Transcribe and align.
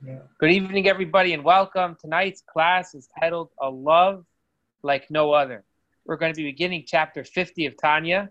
Good 0.00 0.52
evening, 0.52 0.86
everybody, 0.86 1.32
and 1.32 1.42
welcome. 1.42 1.96
Tonight's 2.00 2.40
class 2.40 2.94
is 2.94 3.08
titled 3.18 3.50
A 3.60 3.68
Love 3.68 4.24
Like 4.84 5.10
No 5.10 5.32
Other. 5.32 5.64
We're 6.04 6.16
going 6.16 6.32
to 6.32 6.36
be 6.36 6.44
beginning 6.44 6.84
chapter 6.86 7.24
50 7.24 7.66
of 7.66 7.76
Tanya. 7.76 8.30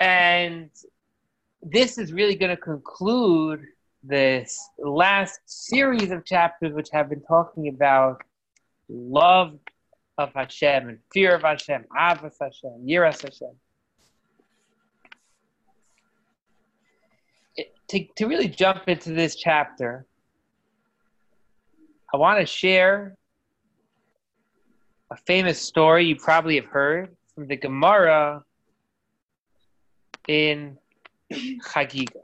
And 0.00 0.70
this 1.62 1.98
is 1.98 2.12
really 2.12 2.34
going 2.34 2.50
to 2.50 2.60
conclude 2.60 3.64
this 4.02 4.58
last 4.76 5.38
series 5.46 6.10
of 6.10 6.24
chapters 6.24 6.72
which 6.72 6.88
have 6.92 7.08
been 7.08 7.22
talking 7.22 7.68
about 7.68 8.22
love 8.88 9.56
of 10.18 10.32
Hashem 10.34 10.88
and 10.88 10.98
fear 11.12 11.36
of 11.36 11.42
Hashem, 11.42 11.84
Ahavas 11.96 12.34
Hashem, 12.40 12.84
Yiras 12.84 13.22
Hashem. 13.22 13.54
To, 17.88 18.04
to 18.16 18.26
really 18.26 18.48
jump 18.48 18.88
into 18.88 19.12
this 19.12 19.36
chapter, 19.36 20.06
I 22.12 22.16
want 22.16 22.40
to 22.40 22.46
share 22.46 23.16
a 25.10 25.16
famous 25.16 25.60
story 25.60 26.06
you 26.06 26.16
probably 26.16 26.56
have 26.56 26.66
heard 26.66 27.16
from 27.34 27.46
the 27.46 27.56
Gemara 27.56 28.42
in 30.28 30.78
Chagiga. 31.32 32.22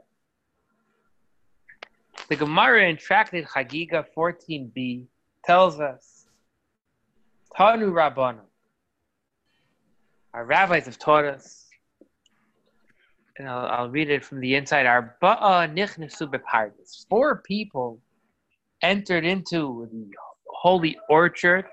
The 2.29 2.35
Gemara 2.35 2.89
in 2.89 2.97
Tractate 2.97 3.45
Chagiga 3.45 4.05
14b 4.15 5.05
tells 5.43 5.79
us, 5.79 6.25
Tanu 7.57 7.91
Rabbanu. 7.91 8.39
Our 10.33 10.45
rabbis 10.45 10.85
have 10.85 10.97
taught 10.97 11.25
us 11.25 11.67
and 13.41 13.49
I'll, 13.49 13.65
I'll 13.65 13.89
read 13.89 14.09
it 14.09 14.23
from 14.23 14.39
the 14.39 14.55
inside. 14.55 14.85
Four 17.09 17.41
people 17.41 17.99
entered 18.81 19.25
into 19.25 19.89
the 19.91 20.05
holy 20.47 20.97
orchard 21.09 21.65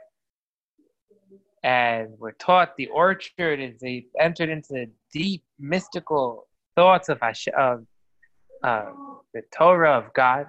and 1.63 2.19
were 2.19 2.33
taught 2.33 2.77
the 2.77 2.87
orchard 2.89 3.61
as 3.61 3.79
they 3.81 4.07
entered 4.19 4.49
into 4.49 4.73
the 4.73 4.91
deep 5.13 5.45
mystical 5.59 6.47
thoughts 6.75 7.09
of, 7.09 7.21
Hashem, 7.21 7.55
of 7.57 7.87
uh, 8.63 8.87
the 9.35 9.43
Torah 9.55 9.99
of 9.99 10.13
God. 10.15 10.47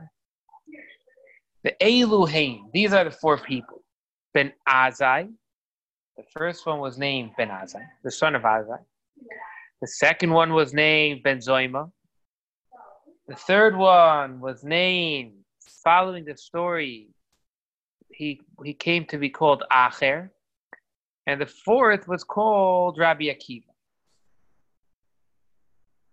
The 1.63 1.75
Eluhaim, 1.81 2.71
these 2.73 2.93
are 2.93 3.03
the 3.03 3.11
four 3.11 3.37
people. 3.37 3.83
Ben 4.33 4.53
Azai, 4.67 5.29
the 6.15 6.23
first 6.31 6.65
one 6.65 6.79
was 6.79 6.97
named 6.97 7.31
Ben 7.37 7.49
Azai, 7.49 7.85
the 8.03 8.11
son 8.11 8.35
of 8.35 8.43
Azai. 8.43 8.79
The 9.81 9.87
second 9.87 10.31
one 10.31 10.53
was 10.53 10.73
named 10.73 11.23
Ben 11.23 11.37
Zoima. 11.37 11.91
The 13.27 13.35
third 13.35 13.77
one 13.77 14.41
was 14.41 14.63
named, 14.63 15.33
following 15.83 16.25
the 16.25 16.35
story, 16.35 17.09
he, 18.11 18.41
he 18.63 18.73
came 18.73 19.05
to 19.05 19.17
be 19.17 19.29
called 19.29 19.63
Acher. 19.71 20.31
And 21.27 21.39
the 21.39 21.45
fourth 21.45 22.07
was 22.07 22.23
called 22.23 22.97
Rabbi 22.97 23.25
Akiva. 23.25 23.63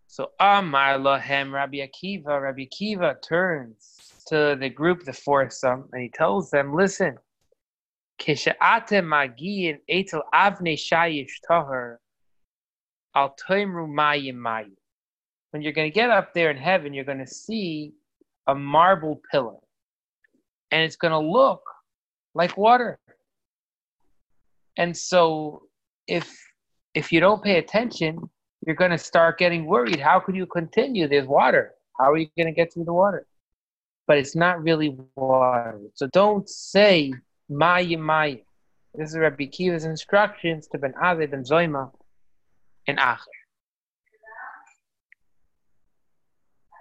So 0.06 0.30
Amar 0.38 0.98
Lahem 0.98 1.52
Rabbi 1.52 1.78
Akiva, 1.78 2.40
Rabbi 2.40 2.66
Akiva 2.66 3.20
turns 3.20 4.22
to 4.28 4.56
the 4.60 4.68
group, 4.68 5.04
the 5.04 5.12
foursome, 5.12 5.88
and 5.92 6.02
he 6.02 6.08
tells 6.08 6.50
them, 6.50 6.74
listen, 6.74 7.16
Kisha'ate 8.20 9.02
Magiyin 9.02 9.78
Etel 9.90 10.22
Avne 10.32 10.74
Shayish 10.74 11.40
Tahar 11.46 12.00
Al 13.16 13.34
Toimru 13.34 13.88
Mayim 13.88 14.36
Mayu. 14.36 14.76
When 15.50 15.62
you're 15.62 15.72
going 15.72 15.90
to 15.90 15.94
get 15.94 16.10
up 16.10 16.34
there 16.34 16.50
in 16.50 16.58
heaven, 16.58 16.92
you're 16.92 17.04
going 17.04 17.24
to 17.24 17.26
see 17.26 17.94
a 18.46 18.54
marble 18.54 19.22
pillar. 19.32 19.56
And 20.70 20.82
it's 20.82 20.96
going 20.96 21.12
to 21.12 21.18
look 21.18 21.62
like 22.34 22.58
water. 22.58 22.98
And 24.76 24.94
so 24.94 25.62
if 26.06 26.36
if 26.94 27.10
you 27.10 27.20
don't 27.20 27.42
pay 27.42 27.58
attention, 27.58 28.28
you're 28.66 28.76
going 28.76 28.90
to 28.90 28.98
start 28.98 29.38
getting 29.38 29.66
worried. 29.66 30.00
How 30.00 30.20
could 30.20 30.36
you 30.36 30.46
continue? 30.46 31.08
There's 31.08 31.26
water. 31.26 31.72
How 31.98 32.12
are 32.12 32.18
you 32.18 32.28
going 32.36 32.46
to 32.46 32.52
get 32.52 32.72
through 32.72 32.84
the 32.84 32.92
water? 32.92 33.26
But 34.06 34.18
it's 34.18 34.36
not 34.36 34.62
really 34.62 34.96
water. 35.14 35.80
So 35.94 36.06
don't 36.08 36.48
say 36.48 37.14
Maya 37.48 37.96
Maya. 37.96 38.36
This 38.94 39.10
is 39.10 39.16
Rabbi 39.16 39.44
Akiva's 39.44 39.84
instructions 39.84 40.68
to 40.68 40.78
Ben 40.78 40.94
Aved 41.02 41.32
and 41.32 41.44
Zoima 41.44 41.90
and 42.86 42.98
Acher. 42.98 43.18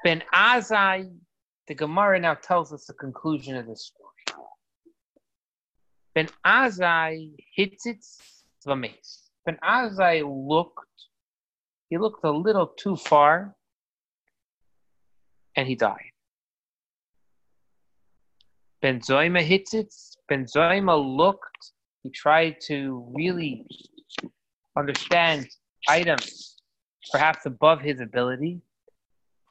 Ben 0.03 0.23
Azai, 0.33 1.09
the 1.67 1.73
Gemara 1.73 2.19
now 2.19 2.35
tells 2.35 2.71
us 2.71 2.85
the 2.85 2.93
conclusion 2.93 3.55
of 3.55 3.66
this 3.66 3.91
story. 3.91 4.41
Ben 6.13 6.29
Azai 6.45 7.31
hits 7.55 7.85
it 7.85 8.05
vames. 8.66 9.31
Ben 9.45 9.57
Azai 9.63 10.23
looked, 10.23 10.79
he 11.89 11.97
looked 11.97 12.23
a 12.23 12.31
little 12.31 12.67
too 12.67 12.95
far, 12.95 13.55
and 15.55 15.67
he 15.67 15.75
died. 15.75 16.11
Ben 18.81 18.99
Zoima 18.99 19.41
hits 19.41 19.73
it. 19.73 19.93
Ben 20.29 20.45
Zoima 20.45 20.95
looked, 20.95 21.72
he 22.03 22.11
tried 22.11 22.57
to 22.67 23.11
really 23.16 23.66
understand 24.77 25.47
items, 25.88 26.56
perhaps 27.12 27.46
above 27.46 27.81
his 27.81 28.00
ability, 28.00 28.62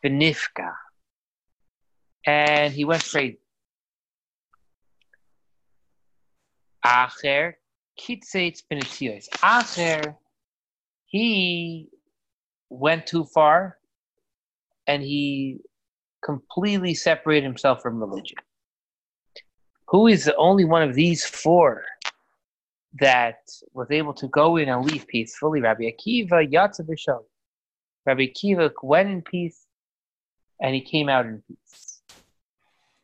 Benifka. 0.05 0.72
And 2.27 2.72
he 2.72 2.84
went 2.84 3.03
straight. 3.03 3.41
Acher, 6.84 7.55
Kitzeitz 7.99 8.62
Benetios. 8.71 9.28
Acher, 9.39 10.17
he 11.06 11.89
went 12.69 13.06
too 13.06 13.25
far 13.25 13.78
and 14.87 15.03
he 15.03 15.61
completely 16.25 16.95
separated 16.95 17.45
himself 17.45 17.83
from 17.83 18.01
religion. 18.01 18.37
Who 19.89 20.06
is 20.06 20.25
the 20.25 20.37
only 20.37 20.65
one 20.65 20.83
of 20.83 20.95
these 20.95 21.25
four 21.25 21.84
that 23.00 23.38
was 23.72 23.91
able 23.91 24.15
to 24.15 24.28
go 24.28 24.56
in 24.56 24.69
and 24.69 24.84
leave 24.84 25.06
peacefully. 25.06 25.60
Rabbi 25.60 25.84
Akiva 25.84 26.49
Yatza 26.50 26.82
B'Shalom. 26.82 27.25
Rabbi 28.06 28.27
Akiva 28.27 28.71
went 28.82 29.09
in 29.09 29.22
peace, 29.22 29.66
and 30.60 30.75
he 30.75 30.81
came 30.81 31.09
out 31.09 31.27
in 31.27 31.43
peace. 31.49 32.03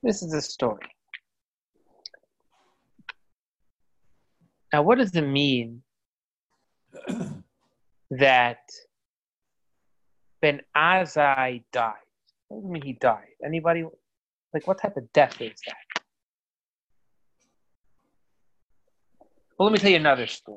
This 0.03 0.23
is 0.23 0.33
a 0.33 0.41
story. 0.41 0.87
Now, 4.73 4.83
what 4.83 4.99
does 4.99 5.15
it 5.15 5.23
mean 5.23 5.83
that 8.11 8.59
Ben 10.41 10.61
Azai 10.77 11.65
died? 11.73 11.95
What 12.49 12.61
does 12.61 12.71
it 12.71 12.73
mean 12.73 12.83
he 12.83 12.93
died? 12.93 13.27
Anybody? 13.45 13.85
Like, 14.55 14.67
what 14.67 14.81
type 14.81 14.97
of 14.97 15.13
death 15.13 15.41
is 15.41 15.59
that? 15.67 15.90
Well, 19.61 19.69
let 19.69 19.75
me 19.75 19.79
tell 19.79 19.91
you 19.91 19.97
another 19.97 20.27
story. 20.27 20.57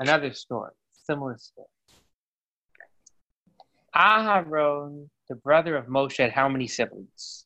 Another 0.00 0.32
story, 0.32 0.70
similar 0.90 1.36
story. 1.36 1.66
Aharon, 3.94 5.10
the 5.28 5.34
brother 5.34 5.76
of 5.76 5.84
Moshe, 5.84 6.16
had 6.16 6.32
how 6.32 6.48
many 6.48 6.66
siblings? 6.66 7.44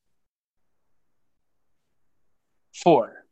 Four. 2.84 3.24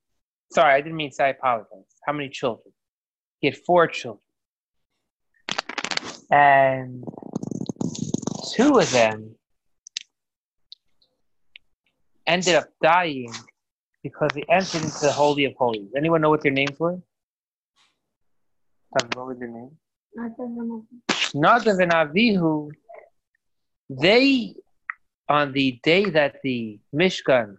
Sorry, 0.50 0.74
I 0.74 0.80
didn't 0.80 0.96
mean 0.96 1.10
to 1.10 1.14
say 1.14 1.26
I 1.26 1.28
apologize. 1.28 1.94
How 2.04 2.12
many 2.12 2.28
children? 2.28 2.72
He 3.38 3.46
had 3.46 3.56
four 3.58 3.86
children. 3.86 4.24
And 6.32 7.04
two 8.52 8.80
of 8.80 8.90
them 8.90 9.36
ended 12.26 12.56
up 12.56 12.66
dying 12.82 13.32
because 14.08 14.34
he 14.34 14.44
entered 14.48 14.82
into 14.82 15.00
the 15.00 15.12
Holy 15.12 15.44
of 15.44 15.54
Holies. 15.54 15.90
Anyone 15.96 16.20
know 16.22 16.30
what 16.30 16.42
their 16.42 16.52
names 16.52 16.78
were? 16.78 16.98
What 18.90 19.26
was 19.28 19.38
their 19.38 19.48
name? 19.48 19.72
Nadav 21.34 21.82
and 21.82 21.92
Avihu. 21.92 22.70
They, 23.90 24.54
on 25.28 25.52
the 25.52 25.78
day 25.82 26.04
that 26.06 26.36
the 26.42 26.78
Mishkan 26.94 27.56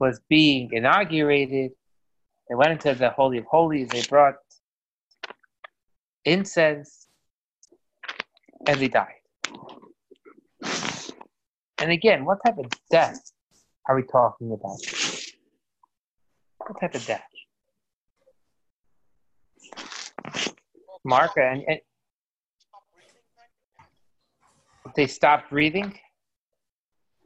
was 0.00 0.20
being 0.28 0.70
inaugurated, 0.72 1.70
they 2.48 2.54
went 2.54 2.72
into 2.72 2.94
the 2.94 3.10
Holy 3.10 3.38
of 3.38 3.46
Holies. 3.46 3.88
They 3.88 4.02
brought 4.02 4.34
incense, 6.24 7.06
and 8.66 8.78
they 8.80 8.88
died. 8.88 9.22
And 11.78 11.90
again, 11.90 12.24
what 12.24 12.38
type 12.44 12.58
of 12.58 12.66
death 12.90 13.20
are 13.88 13.96
we 13.96 14.02
talking 14.02 14.52
about? 14.52 14.78
What 16.66 16.80
type 16.80 16.94
of 16.94 17.04
dash? 17.06 17.20
Mark, 21.04 21.32
and, 21.36 21.62
and 21.68 21.80
they 24.96 25.06
stopped 25.06 25.50
breathing. 25.50 25.98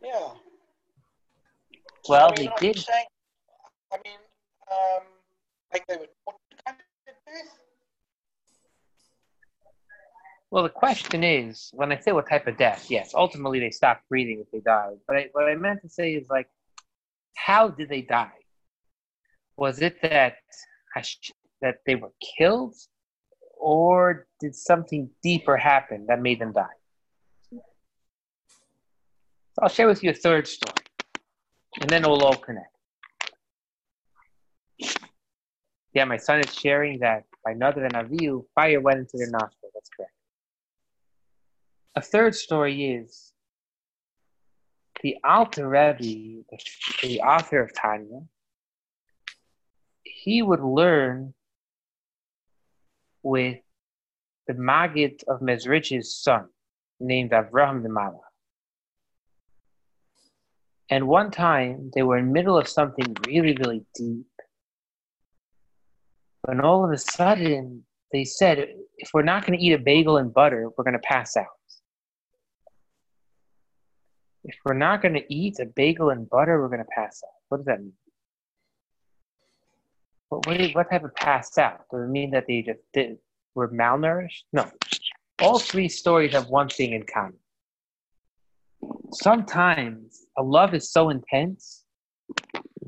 Yeah. 0.02 0.30
Well, 2.08 2.32
I 2.36 2.40
mean, 2.40 2.50
they 2.60 2.72
did. 2.72 2.78
saying- 2.82 3.06
I 3.92 3.96
mean, 4.04 4.18
um, 4.70 5.02
like 5.72 5.86
they 5.86 5.96
would. 5.96 6.08
What 6.24 6.36
kind 6.66 6.76
of 7.06 7.14
death? 7.26 7.58
Well, 10.50 10.62
the 10.64 10.70
question 10.70 11.22
is, 11.22 11.70
when 11.74 11.92
I 11.92 11.98
say 11.98 12.12
what 12.12 12.28
type 12.28 12.46
of 12.46 12.56
death, 12.56 12.90
yes, 12.90 13.12
ultimately 13.14 13.60
they 13.60 13.70
stopped 13.70 14.08
breathing 14.08 14.40
if 14.40 14.50
they 14.50 14.60
died. 14.60 14.96
But 15.06 15.16
I, 15.16 15.28
what 15.32 15.44
I 15.44 15.54
meant 15.54 15.82
to 15.82 15.88
say 15.88 16.14
is 16.14 16.26
like, 16.30 16.48
how 17.36 17.68
did 17.68 17.88
they 17.88 18.02
die? 18.02 18.32
Was 19.58 19.80
it 19.82 20.00
that 20.02 20.36
that 21.60 21.78
they 21.84 21.96
were 21.96 22.12
killed, 22.38 22.76
or 23.58 24.28
did 24.40 24.54
something 24.54 25.10
deeper 25.20 25.56
happen 25.56 26.06
that 26.06 26.22
made 26.22 26.40
them 26.40 26.52
die? 26.52 26.78
So 27.50 27.60
I'll 29.60 29.68
share 29.68 29.88
with 29.88 30.04
you 30.04 30.10
a 30.10 30.14
third 30.14 30.46
story, 30.46 30.84
and 31.80 31.90
then 31.90 32.02
we'll 32.02 32.22
all 32.22 32.36
connect. 32.36 32.72
Yeah, 35.92 36.04
my 36.04 36.18
son 36.18 36.38
is 36.38 36.54
sharing 36.54 37.00
that 37.00 37.24
by 37.44 37.54
Nadav 37.54 37.84
and 37.84 37.94
Avihu, 37.94 38.44
fire 38.54 38.80
went 38.80 39.00
into 39.00 39.16
their 39.16 39.30
nostrils. 39.30 39.72
That's 39.74 39.90
correct. 39.96 40.12
A 41.96 42.00
third 42.00 42.36
story 42.36 42.92
is 42.92 43.32
the 45.02 45.16
Alter 45.24 45.68
Rebbe, 45.68 46.44
the 47.02 47.20
author 47.22 47.60
of 47.60 47.74
Tanya, 47.74 48.20
he 50.28 50.42
would 50.42 50.60
learn 50.60 51.32
with 53.22 53.58
the 54.46 54.52
Maggid 54.52 55.22
of 55.26 55.40
Mezrich's 55.40 56.14
son, 56.14 56.48
named 57.00 57.30
Avraham 57.30 57.82
the 57.82 57.88
Malach. 57.88 58.20
And 60.90 61.08
one 61.08 61.30
time 61.30 61.90
they 61.94 62.02
were 62.02 62.18
in 62.18 62.26
the 62.26 62.32
middle 62.32 62.58
of 62.58 62.68
something 62.68 63.16
really, 63.26 63.56
really 63.56 63.84
deep. 63.94 64.26
And 66.46 66.60
all 66.60 66.84
of 66.84 66.90
a 66.90 66.98
sudden 66.98 67.84
they 68.12 68.24
said, 68.24 68.68
if 68.98 69.10
we're 69.14 69.22
not 69.22 69.46
going 69.46 69.58
to 69.58 69.64
eat 69.64 69.72
a 69.72 69.78
bagel 69.78 70.18
and 70.18 70.32
butter, 70.32 70.68
we're 70.76 70.84
going 70.84 71.00
to 71.02 71.08
pass 71.14 71.38
out. 71.38 71.46
If 74.44 74.56
we're 74.64 74.74
not 74.74 75.00
going 75.00 75.14
to 75.14 75.34
eat 75.34 75.58
a 75.58 75.66
bagel 75.66 76.10
and 76.10 76.28
butter, 76.28 76.60
we're 76.60 76.68
going 76.68 76.86
to 76.88 76.94
pass 76.94 77.22
out. 77.24 77.38
What 77.48 77.58
does 77.58 77.66
that 77.66 77.80
mean? 77.80 77.92
What, 80.28 80.46
what, 80.46 80.60
what 80.74 80.90
type 80.90 81.04
of 81.04 81.14
passed 81.14 81.58
out? 81.58 81.80
Does 81.90 82.04
it 82.04 82.10
mean 82.10 82.30
that 82.32 82.46
they 82.46 82.62
just 82.62 82.80
did, 82.92 83.18
were 83.54 83.68
malnourished? 83.68 84.44
No. 84.52 84.70
All 85.40 85.58
three 85.58 85.88
stories 85.88 86.32
have 86.32 86.48
one 86.48 86.68
thing 86.68 86.92
in 86.92 87.04
common. 87.04 87.38
Sometimes 89.12 90.26
a 90.36 90.42
love 90.42 90.74
is 90.74 90.90
so 90.90 91.10
intense 91.10 91.84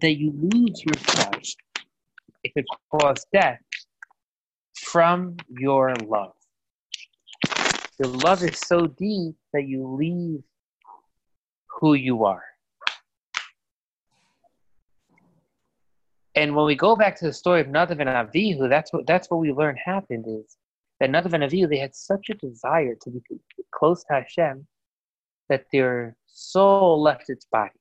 that 0.00 0.19
you 0.19 0.32
lose 0.37 0.84
yourself. 0.84 1.42
It 2.42 2.54
could 2.54 2.66
cause 2.90 3.25
death 3.32 3.60
from 4.75 5.37
your 5.48 5.94
love. 6.06 6.32
Your 7.98 8.08
love 8.08 8.42
is 8.42 8.58
so 8.58 8.87
deep 8.87 9.34
that 9.52 9.66
you 9.66 9.87
leave 9.87 10.42
who 11.81 11.94
you 11.94 12.25
are. 12.25 12.44
And 16.40 16.56
when 16.56 16.64
we 16.64 16.75
go 16.75 16.96
back 16.96 17.16
to 17.16 17.26
the 17.26 17.34
story 17.34 17.60
of 17.60 17.66
Nadav 17.66 18.00
and 18.00 18.08
Avihu, 18.08 18.66
that's 18.66 18.94
what 18.94 19.06
that's 19.06 19.28
what 19.31 19.40
we 19.40 19.52
learn 19.52 19.76
happened 19.76 20.25
is 20.26 20.56
that 20.98 21.10
Nadav 21.10 21.34
and 21.34 21.44
Avihu 21.44 21.69
they 21.69 21.76
had 21.76 21.94
such 21.94 22.31
a 22.31 22.34
desire 22.34 22.94
to 23.02 23.10
be 23.10 23.20
close 23.75 24.02
to 24.04 24.14
Hashem 24.14 24.66
that 25.50 25.66
their 25.70 26.16
soul 26.25 27.02
left 27.02 27.28
its 27.28 27.44
body. 27.44 27.78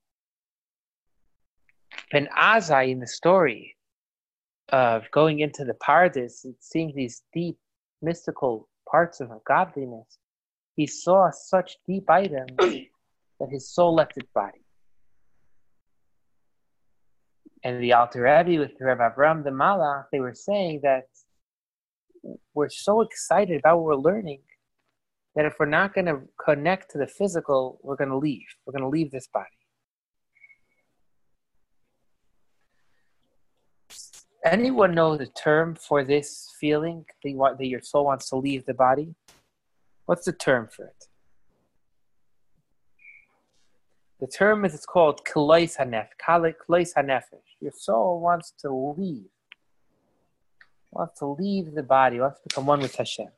And 2.12 2.28
Azai 2.32 2.92
in 2.92 3.00
the 3.00 3.08
story 3.08 3.78
of 4.74 5.10
going 5.12 5.40
into 5.40 5.64
the 5.64 5.76
paradise 5.76 6.44
and 6.44 6.56
seeing 6.60 6.92
these 6.94 7.24
deep 7.34 7.58
mystical 8.02 8.68
parts 8.92 9.22
of 9.22 9.30
godliness, 9.48 10.18
he 10.76 10.86
saw 10.86 11.32
such 11.32 11.78
deep 11.88 12.10
items 12.10 12.58
that 12.58 13.50
his 13.50 13.74
soul 13.74 13.96
left 13.96 14.18
its 14.18 14.30
body. 14.36 14.60
And 17.64 17.84
the 17.84 17.94
Alter 17.94 18.24
Rebbe 18.24 18.60
with 18.60 18.72
Reb 18.80 19.00
Avram 19.00 19.44
the 19.44 19.50
Malach, 19.50 20.06
they 20.12 20.20
were 20.20 20.34
saying 20.34 20.82
that 20.84 21.06
we're 22.54 22.70
so 22.70 23.02
excited 23.02 23.60
about 23.60 23.78
what 23.78 23.86
we're 23.86 24.12
learning 24.12 24.42
that 25.36 25.46
if 25.46 25.56
we're 25.60 25.66
not 25.66 25.94
going 25.94 26.06
to 26.06 26.22
connect 26.44 26.92
to 26.92 26.98
the 26.98 27.08
physical, 27.08 27.80
we're 27.84 27.96
going 27.96 28.10
to 28.10 28.18
leave. 28.18 28.48
We're 28.66 28.74
going 28.74 28.84
to 28.84 28.90
leave 28.90 29.12
this 29.12 29.28
body. 29.28 29.48
Anyone 34.46 34.96
know 34.96 35.18
the 35.18 35.28
term 35.28 35.76
for 35.76 36.04
this 36.04 36.54
feeling 36.60 37.06
that, 37.24 37.30
you 37.30 37.38
want, 37.38 37.58
that 37.58 37.68
your 37.68 37.82
soul 37.82 38.06
wants 38.06 38.30
to 38.30 38.38
leave 38.38 38.66
the 38.66 38.74
body? 38.74 39.14
What's 40.06 40.26
the 40.26 40.34
term 40.34 40.68
for 40.72 40.86
it? 40.86 41.06
The 44.20 44.28
term 44.28 44.66
is 44.66 44.74
it's 44.74 44.86
called 44.86 45.22
kilois 45.26 45.78
hanef, 45.78 46.08
kilois 46.26 46.94
hanefesh. 46.98 47.49
Your 47.62 47.74
soul 47.74 48.22
wants 48.22 48.54
to 48.62 48.94
leave, 48.98 49.30
wants 50.92 51.20
to 51.20 51.26
leave 51.26 51.74
the 51.74 51.84
body, 51.84 52.20
wants 52.20 52.40
to 52.40 52.44
become 52.48 52.66
one 52.66 52.80
with 52.80 52.96
Hashem. 52.96 53.30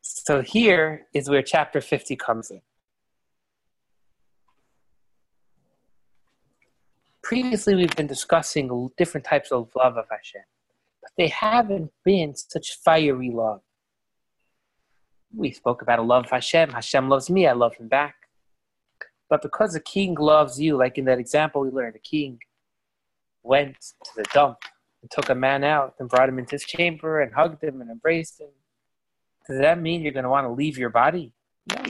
So 0.00 0.40
here 0.42 1.06
is 1.12 1.28
where 1.28 1.42
chapter 1.42 1.80
50 1.80 2.16
comes 2.16 2.50
in. 2.50 2.62
Previously, 7.22 7.74
we've 7.74 7.94
been 7.94 8.06
discussing 8.06 8.90
different 8.96 9.26
types 9.26 9.52
of 9.52 9.70
love 9.76 9.96
of 9.96 10.06
Hashem, 10.10 10.42
but 11.02 11.10
they 11.16 11.28
haven't 11.28 11.90
been 12.04 12.34
such 12.34 12.78
fiery 12.84 13.30
love. 13.30 13.60
We 15.36 15.52
spoke 15.52 15.82
about 15.82 15.98
a 15.98 16.02
love 16.02 16.24
of 16.24 16.30
Hashem. 16.30 16.70
Hashem 16.70 17.08
loves 17.08 17.28
me, 17.28 17.46
I 17.46 17.52
love 17.52 17.74
him 17.76 17.88
back. 17.88 18.14
But 19.28 19.42
because 19.42 19.74
a 19.74 19.80
king 19.80 20.14
loves 20.14 20.60
you, 20.60 20.76
like 20.76 20.98
in 20.98 21.06
that 21.06 21.18
example 21.18 21.62
we 21.62 21.70
learned, 21.70 21.96
a 21.96 22.00
king 22.00 22.38
went 23.42 23.76
to 24.04 24.10
the 24.16 24.24
dump 24.32 24.58
and 25.02 25.10
took 25.10 25.28
a 25.28 25.34
man 25.34 25.64
out 25.64 25.94
and 25.98 26.08
brought 26.08 26.28
him 26.28 26.38
into 26.38 26.52
his 26.52 26.64
chamber 26.64 27.20
and 27.20 27.34
hugged 27.34 27.62
him 27.62 27.80
and 27.80 27.90
embraced 27.90 28.40
him. 28.40 28.50
Does 29.48 29.58
that 29.60 29.80
mean 29.80 30.02
you're 30.02 30.12
going 30.12 30.24
to 30.24 30.30
want 30.30 30.46
to 30.46 30.52
leave 30.52 30.78
your 30.78 30.90
body? 30.90 31.32
No. 31.70 31.82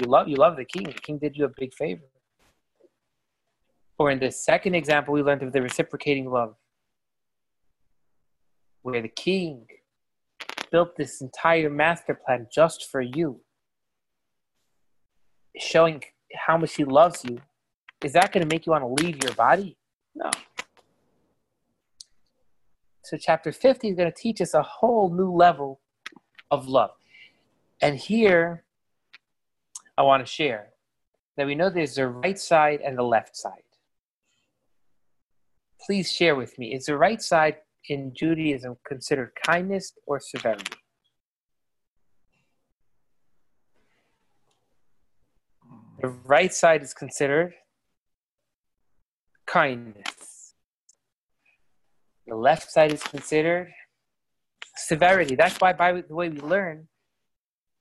You 0.00 0.06
love, 0.06 0.28
you 0.28 0.36
love 0.36 0.56
the 0.56 0.64
king. 0.64 0.84
The 0.84 0.92
king 0.92 1.18
did 1.18 1.36
you 1.36 1.44
a 1.44 1.50
big 1.54 1.74
favor. 1.74 2.04
Or 3.98 4.10
in 4.10 4.18
the 4.18 4.30
second 4.30 4.74
example, 4.74 5.12
we 5.12 5.22
learned 5.22 5.42
of 5.42 5.52
the 5.52 5.60
reciprocating 5.60 6.30
love, 6.30 6.54
where 8.82 9.02
the 9.02 9.08
king 9.08 9.66
built 10.70 10.96
this 10.96 11.20
entire 11.20 11.70
master 11.70 12.14
plan 12.14 12.46
just 12.52 12.90
for 12.90 13.00
you, 13.00 13.40
showing 15.58 16.02
how 16.34 16.56
much 16.56 16.74
he 16.74 16.84
loves 16.84 17.24
you. 17.24 17.38
Is 18.04 18.12
that 18.12 18.32
going 18.32 18.46
to 18.46 18.54
make 18.54 18.66
you 18.66 18.72
want 18.72 18.82
to 18.82 19.04
leave 19.04 19.22
your 19.22 19.34
body? 19.34 19.76
No. 20.14 20.30
So, 23.02 23.16
chapter 23.16 23.52
50 23.52 23.90
is 23.90 23.96
going 23.96 24.10
to 24.10 24.16
teach 24.16 24.40
us 24.40 24.54
a 24.54 24.62
whole 24.62 25.14
new 25.14 25.30
level 25.30 25.80
of 26.50 26.66
love. 26.68 26.90
And 27.80 27.96
here, 27.96 28.64
I 29.96 30.02
want 30.02 30.26
to 30.26 30.30
share 30.30 30.70
that 31.36 31.46
we 31.46 31.54
know 31.54 31.70
there's 31.70 31.94
the 31.94 32.08
right 32.08 32.38
side 32.38 32.80
and 32.80 32.98
the 32.98 33.02
left 33.02 33.36
side. 33.36 33.62
Please 35.80 36.10
share 36.10 36.34
with 36.34 36.58
me 36.58 36.74
is 36.74 36.86
the 36.86 36.96
right 36.96 37.22
side 37.22 37.56
in 37.88 38.12
Judaism 38.14 38.76
considered 38.86 39.32
kindness 39.44 39.92
or 40.06 40.20
severity? 40.20 40.76
The 46.00 46.08
right 46.08 46.52
side 46.52 46.82
is 46.82 46.92
considered 46.92 47.54
kindness. 49.46 50.54
The 52.26 52.36
left 52.36 52.70
side 52.70 52.92
is 52.92 53.02
considered 53.02 53.72
severity. 54.76 55.36
That's 55.36 55.56
why, 55.60 55.72
by 55.72 55.92
the 55.92 56.14
way 56.14 56.28
we 56.28 56.40
learn, 56.40 56.88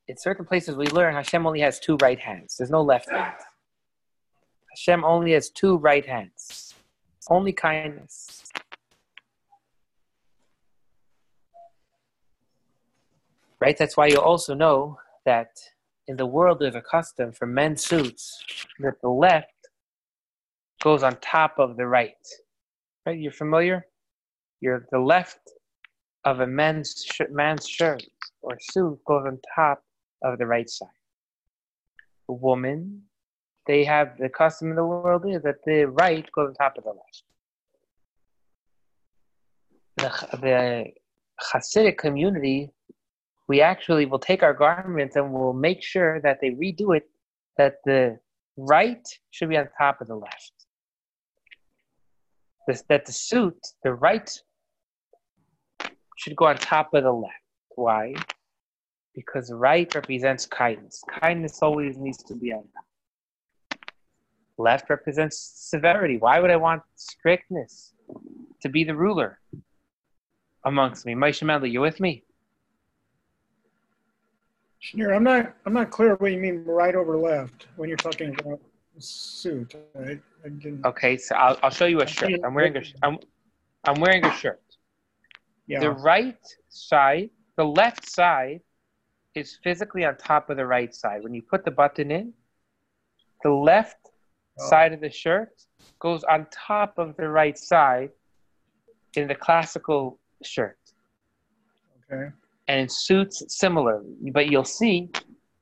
in 0.07 0.17
certain 0.17 0.45
places 0.45 0.75
we 0.75 0.87
learn 0.87 1.15
Hashem 1.15 1.45
only 1.45 1.61
has 1.61 1.79
two 1.79 1.97
right 1.97 2.19
hands. 2.19 2.55
There's 2.57 2.69
no 2.69 2.83
left 2.83 3.09
hand. 3.09 3.33
Hashem 4.71 5.03
only 5.03 5.31
has 5.31 5.49
two 5.49 5.77
right 5.77 6.05
hands. 6.05 6.75
Only 7.29 7.53
kindness. 7.53 8.44
Right? 13.61 13.77
That's 13.77 13.97
why 13.97 14.07
you 14.07 14.19
also 14.19 14.53
know 14.53 14.99
that 15.25 15.49
in 16.07 16.17
the 16.17 16.25
world 16.25 16.59
there's 16.59 16.75
a 16.75 16.81
custom 16.81 17.31
for 17.31 17.45
men's 17.45 17.83
suits 17.85 18.37
that 18.79 19.01
the 19.01 19.09
left 19.09 19.47
goes 20.83 21.03
on 21.03 21.17
top 21.21 21.55
of 21.57 21.77
the 21.77 21.87
right. 21.87 22.11
Right? 23.05 23.19
You're 23.19 23.31
familiar? 23.31 23.87
You're 24.61 24.87
the 24.91 24.99
left 24.99 25.39
of 26.25 26.39
a 26.39 26.47
man's 26.47 27.05
sh- 27.05 27.31
man's 27.31 27.67
shirt 27.67 28.03
or 28.41 28.57
suit 28.59 28.99
goes 29.05 29.25
on 29.25 29.39
top 29.55 29.83
of 30.23 30.37
the 30.37 30.45
right 30.45 30.69
side. 30.69 30.87
A 32.29 32.33
woman, 32.33 33.03
they 33.67 33.83
have 33.83 34.17
the 34.17 34.29
custom 34.29 34.69
in 34.69 34.75
the 34.75 34.85
world 34.85 35.25
is 35.27 35.41
that 35.43 35.63
the 35.65 35.85
right 35.85 36.29
goes 36.31 36.49
on 36.49 36.53
top 36.55 36.77
of 36.77 36.83
the 36.83 36.89
left. 36.89 37.23
The, 39.97 40.37
the 40.37 40.85
Hasidic 41.41 41.97
community, 41.97 42.71
we 43.47 43.61
actually 43.61 44.05
will 44.05 44.19
take 44.19 44.43
our 44.43 44.53
garments 44.53 45.15
and 45.15 45.31
we'll 45.31 45.53
make 45.53 45.83
sure 45.83 46.19
that 46.21 46.39
they 46.41 46.51
redo 46.51 46.95
it, 46.95 47.09
that 47.57 47.75
the 47.85 48.17
right 48.57 49.07
should 49.31 49.49
be 49.49 49.57
on 49.57 49.67
top 49.77 50.01
of 50.01 50.07
the 50.07 50.15
left. 50.15 50.53
This, 52.67 52.83
that 52.89 53.05
the 53.05 53.11
suit, 53.11 53.57
the 53.83 53.93
right, 53.93 54.29
should 56.17 56.35
go 56.35 56.45
on 56.45 56.57
top 56.57 56.93
of 56.93 57.03
the 57.03 57.11
left. 57.11 57.33
Why? 57.75 58.15
Because 59.13 59.51
right 59.53 59.93
represents 59.93 60.45
kindness. 60.47 61.03
Kindness 61.21 61.59
always 61.61 61.97
needs 61.97 62.23
to 62.23 62.35
be 62.35 62.51
on 62.51 62.63
top. 62.73 63.79
Left 64.57 64.89
represents 64.89 65.37
severity. 65.55 66.17
Why 66.17 66.39
would 66.39 66.49
I 66.49 66.55
want 66.55 66.81
strictness 66.95 67.93
to 68.61 68.69
be 68.69 68.83
the 68.83 68.95
ruler 68.95 69.39
amongst 70.63 71.05
me? 71.05 71.13
Moshe 71.13 71.43
Mendel, 71.43 71.69
you 71.69 71.81
with 71.81 71.99
me? 71.99 72.23
Shneur, 74.85 75.15
I'm 75.15 75.23
not, 75.23 75.55
I'm 75.65 75.73
not 75.73 75.89
clear 75.89 76.15
what 76.15 76.31
you 76.31 76.37
mean 76.39 76.63
right 76.65 76.95
over 76.95 77.17
left 77.17 77.67
when 77.75 77.89
you're 77.89 77.97
talking 77.97 78.35
about 78.39 78.59
suit. 78.99 79.73
I, 79.97 80.19
I 80.45 80.87
Okay, 80.87 81.17
so 81.17 81.35
I'll, 81.35 81.57
I'll 81.63 81.69
show 81.71 81.85
you 81.85 82.01
a 82.01 82.07
shirt. 82.07 82.31
I'm 82.43 82.53
wearing 82.53 82.77
a, 82.77 82.83
I'm, 83.01 83.17
I'm 83.83 83.99
wearing 83.99 84.23
a 84.25 84.31
shirt. 84.33 84.61
yeah, 85.67 85.79
The 85.79 85.91
right 85.91 86.37
side, 86.69 87.29
the 87.57 87.65
left 87.65 88.07
side, 88.07 88.61
is 89.33 89.57
physically 89.63 90.05
on 90.05 90.15
top 90.17 90.49
of 90.49 90.57
the 90.57 90.65
right 90.65 90.93
side. 90.93 91.23
When 91.23 91.33
you 91.33 91.41
put 91.41 91.65
the 91.65 91.71
button 91.71 92.11
in, 92.11 92.33
the 93.43 93.51
left 93.51 93.97
Oh. 94.57 94.69
side 94.69 94.93
of 94.93 95.01
the 95.01 95.09
shirt 95.09 95.51
goes 95.99 96.23
on 96.23 96.47
top 96.49 96.97
of 96.97 97.17
the 97.17 97.27
right 97.27 97.57
side 97.57 98.11
in 99.17 99.27
the 99.27 99.35
classical 99.35 100.17
shirt. 100.43 100.77
okay. 102.09 102.31
And 102.67 102.79
in 102.81 102.89
suits, 102.89 103.43
similarly. 103.49 104.31
But 104.33 104.49
you'll 104.49 104.63
see, 104.63 105.09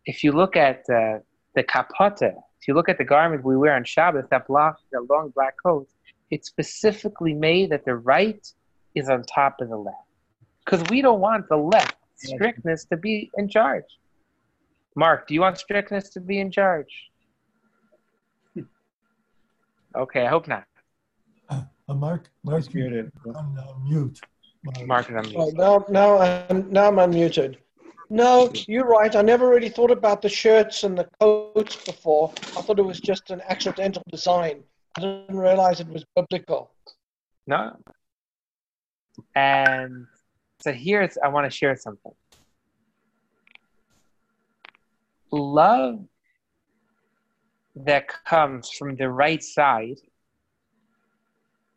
if 0.06 0.24
you 0.24 0.32
look 0.32 0.56
at 0.56 0.80
uh, 0.90 1.20
the 1.56 1.64
kapota, 1.64 2.32
if 2.62 2.68
you 2.68 2.74
look 2.74 2.88
at 2.88 2.98
the 2.98 3.04
garment 3.04 3.44
we 3.44 3.58
wear 3.58 3.76
on 3.76 3.84
Shabbos, 3.84 4.26
that, 4.32 4.48
block, 4.48 4.78
that 4.92 5.02
long 5.10 5.32
black 5.36 5.56
coat, 5.64 5.88
it's 6.32 6.48
specifically 6.48 7.34
made 7.34 7.72
that 7.72 7.84
the 7.86 7.96
right 7.96 8.46
is 8.96 9.10
on 9.10 9.24
top 9.24 9.60
of 9.60 9.70
the 9.70 9.76
left. 9.78 9.98
Because 10.64 10.90
we 10.90 11.02
don't 11.02 11.20
want 11.20 11.50
the 11.50 11.58
left 11.58 11.96
strictness 12.16 12.86
to 12.86 12.96
be 12.96 13.30
in 13.38 13.50
charge. 13.50 13.84
Mark, 14.96 15.28
do 15.28 15.34
you 15.34 15.42
want 15.42 15.58
strictness 15.58 16.10
to 16.12 16.22
be 16.22 16.40
in 16.40 16.52
charge? 16.52 16.94
Okay, 19.96 20.26
I 20.26 20.30
hope 20.30 20.48
not. 20.48 20.64
Uh, 21.50 21.62
Mark, 21.94 22.32
Mark, 22.44 22.60
It's 22.66 22.74
muted. 22.74 23.12
on 23.36 23.58
uh, 23.60 23.74
mute. 23.84 24.20
Mark. 24.64 24.88
Mark 24.88 25.10
is 25.10 25.16
on 25.16 25.24
mute. 25.24 25.36
Oh, 25.38 25.52
now, 25.56 25.86
now, 25.90 26.18
I'm, 26.20 26.72
now 26.72 26.88
I'm 26.88 26.96
unmuted. 26.96 27.58
No, 28.10 28.52
you're 28.68 28.86
right. 28.86 29.16
I 29.16 29.22
never 29.22 29.50
really 29.50 29.70
thought 29.70 29.92
about 29.92 30.22
the 30.22 30.30
shirts 30.30 30.84
and 30.84 30.98
the 30.98 31.08
coats 31.20 31.84
before. 31.84 32.32
I 32.58 32.62
thought 32.62 32.80
it 32.80 32.86
was 32.86 33.00
just 33.00 33.32
an 33.32 33.42
accidental 33.50 34.04
design. 34.10 34.64
I 34.98 35.02
didn't 35.02 35.38
realize 35.38 35.80
it 35.80 35.88
was 35.88 36.06
biblical. 36.16 36.72
No. 37.48 37.76
And 39.36 40.06
so 40.62 40.72
here's, 40.72 41.18
I 41.24 41.28
want 41.28 41.50
to 41.50 41.56
share 41.56 41.76
something. 41.76 42.14
Love 45.32 46.06
that 47.76 48.08
comes 48.26 48.70
from 48.70 48.96
the 48.96 49.10
right 49.10 49.44
side 49.44 49.98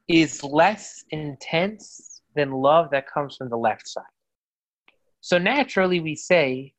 is 0.08 0.44
less 0.44 1.04
intense 1.10 2.15
than 2.36 2.52
love 2.52 2.90
that 2.90 3.10
comes 3.12 3.36
from 3.36 3.48
the 3.48 3.56
left 3.56 3.88
side. 3.88 4.04
So 5.20 5.38
naturally, 5.38 6.00
we 6.00 6.14
say 6.14 6.74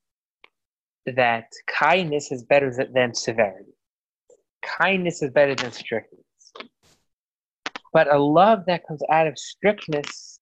that 1.06 1.52
kindness 1.68 2.32
is 2.32 2.44
better 2.44 2.72
than 2.94 3.14
severity. 3.14 3.74
Kindness 4.62 5.22
is 5.22 5.32
better 5.32 5.56
than 5.56 5.72
strictness. 5.72 6.24
But 7.94 8.14
a 8.14 8.18
love 8.18 8.66
that 8.68 8.88
comes 8.88 9.02
out 9.12 9.28
of 9.28 9.38
strictness 9.38 10.40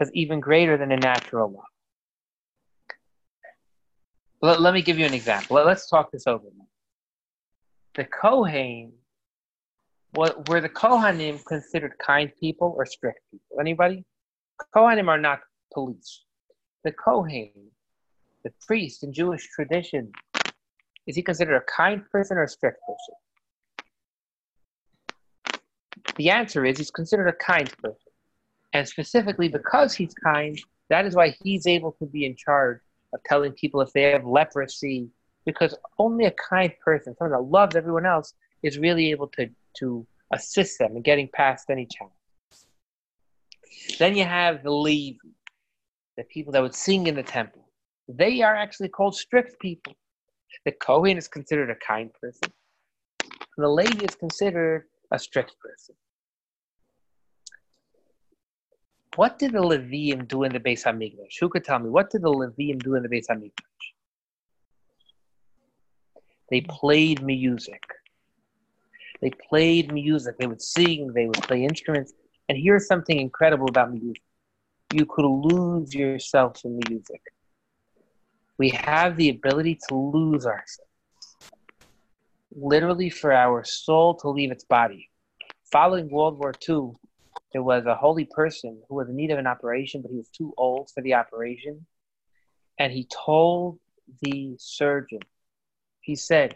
is 0.00 0.10
even 0.14 0.40
greater 0.40 0.76
than 0.76 0.92
a 0.92 0.96
natural 0.96 1.52
love. 1.52 1.64
Let, 4.42 4.60
let 4.60 4.74
me 4.74 4.82
give 4.82 4.98
you 4.98 5.06
an 5.06 5.14
example. 5.14 5.56
Let, 5.56 5.66
us 5.66 5.88
talk 5.88 6.10
this 6.12 6.26
over. 6.26 6.44
The 7.94 8.04
Kohen, 8.04 8.92
what, 10.12 10.48
were 10.48 10.60
the 10.60 10.68
Kohanim 10.68 11.44
considered 11.44 11.92
kind 12.04 12.30
people 12.38 12.74
or 12.76 12.86
strict 12.86 13.20
people? 13.30 13.60
Anybody? 13.60 14.04
Kohanim 14.74 15.08
are 15.08 15.18
not 15.18 15.40
police. 15.72 16.24
The 16.84 16.92
Kohen, 16.92 17.50
the 18.44 18.52
priest 18.66 19.02
in 19.02 19.12
Jewish 19.12 19.48
tradition, 19.48 20.12
is 21.06 21.16
he 21.16 21.22
considered 21.22 21.56
a 21.56 21.62
kind 21.62 22.02
person 22.10 22.36
or 22.36 22.44
a 22.44 22.48
strict 22.48 22.80
person? 22.86 23.14
The 26.16 26.30
answer 26.30 26.64
is 26.64 26.78
he's 26.78 26.90
considered 26.90 27.28
a 27.28 27.32
kind 27.32 27.72
person. 27.82 28.12
And 28.72 28.88
specifically 28.88 29.48
because 29.48 29.94
he's 29.94 30.14
kind, 30.14 30.58
that 30.88 31.06
is 31.06 31.14
why 31.14 31.34
he's 31.42 31.66
able 31.66 31.92
to 31.92 32.06
be 32.06 32.24
in 32.24 32.36
charge 32.36 32.80
of 33.12 33.22
telling 33.24 33.52
people 33.52 33.80
if 33.80 33.92
they 33.92 34.02
have 34.02 34.24
leprosy, 34.24 35.08
because 35.44 35.76
only 35.98 36.24
a 36.26 36.32
kind 36.32 36.72
person, 36.84 37.14
someone 37.16 37.38
that 37.38 37.50
loves 37.50 37.76
everyone 37.76 38.06
else, 38.06 38.34
is 38.62 38.78
really 38.78 39.10
able 39.10 39.28
to, 39.28 39.48
to 39.78 40.06
assist 40.32 40.78
them 40.78 40.96
in 40.96 41.02
getting 41.02 41.28
past 41.28 41.70
any 41.70 41.86
challenge. 41.86 42.14
Then 43.98 44.16
you 44.16 44.24
have 44.24 44.62
the 44.62 44.70
Levi, 44.70 45.18
the 46.16 46.24
people 46.24 46.52
that 46.52 46.62
would 46.62 46.74
sing 46.74 47.06
in 47.06 47.14
the 47.14 47.22
temple. 47.22 47.68
They 48.08 48.42
are 48.42 48.54
actually 48.54 48.88
called 48.88 49.16
strict 49.16 49.60
people. 49.60 49.94
The 50.64 50.72
Kohen 50.72 51.16
is 51.16 51.28
considered 51.28 51.70
a 51.70 51.76
kind 51.76 52.10
person. 52.20 52.52
The 53.56 53.68
Levi 53.68 54.04
is 54.04 54.14
considered 54.14 54.84
a 55.10 55.18
strict 55.18 55.54
person. 55.60 55.94
What 59.16 59.38
did 59.38 59.52
the 59.52 59.60
Leviim 59.60 60.26
do 60.26 60.42
in 60.42 60.52
the 60.52 60.58
Beis 60.58 60.84
Hamikdash? 60.84 61.38
Who 61.40 61.48
could 61.48 61.64
tell 61.64 61.78
me? 61.78 61.88
What 61.88 62.10
did 62.10 62.22
the 62.22 62.30
Leviim 62.30 62.82
do 62.82 62.96
in 62.96 63.02
the 63.02 63.08
Beis 63.08 63.26
Hamikdash? 63.30 63.84
They 66.50 66.62
played 66.62 67.22
music. 67.22 67.82
They 69.20 69.30
played 69.30 69.92
music. 69.92 70.36
They 70.38 70.46
would 70.46 70.60
sing. 70.60 71.12
They 71.12 71.26
would 71.26 71.42
play 71.42 71.64
instruments. 71.64 72.12
And 72.48 72.58
here's 72.58 72.86
something 72.86 73.18
incredible 73.18 73.68
about 73.68 73.92
music: 73.92 74.22
you 74.92 75.06
could 75.06 75.26
lose 75.26 75.94
yourself 75.94 76.64
in 76.64 76.78
music. 76.88 77.22
We 78.58 78.70
have 78.70 79.16
the 79.16 79.30
ability 79.30 79.80
to 79.88 79.94
lose 79.94 80.46
ourselves, 80.46 80.90
literally, 82.54 83.10
for 83.10 83.32
our 83.32 83.64
soul 83.64 84.14
to 84.16 84.28
leave 84.28 84.52
its 84.52 84.64
body. 84.64 85.10
Following 85.72 86.08
World 86.08 86.38
War 86.38 86.52
II, 86.68 86.92
there 87.52 87.62
was 87.62 87.86
a 87.86 87.94
holy 87.96 88.26
person 88.26 88.80
who 88.88 88.96
was 88.96 89.08
in 89.08 89.16
need 89.16 89.30
of 89.30 89.38
an 89.38 89.46
operation, 89.46 90.02
but 90.02 90.10
he 90.10 90.18
was 90.18 90.28
too 90.28 90.54
old 90.56 90.90
for 90.94 91.02
the 91.02 91.14
operation. 91.14 91.86
And 92.78 92.92
he 92.92 93.08
told 93.10 93.78
the 94.22 94.54
surgeon, 94.58 95.20
he 96.00 96.14
said, 96.14 96.54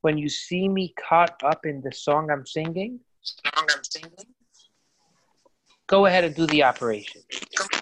When 0.00 0.18
you 0.18 0.28
see 0.28 0.68
me 0.68 0.94
caught 1.08 1.42
up 1.44 1.66
in 1.66 1.82
the 1.82 1.92
song 1.92 2.30
I'm 2.30 2.46
singing, 2.46 3.00
song 3.22 3.66
I'm 3.68 3.84
singing, 3.84 4.34
go 5.90 6.06
ahead 6.06 6.22
and 6.24 6.34
do 6.34 6.46
the 6.46 6.62
operation. 6.62 7.20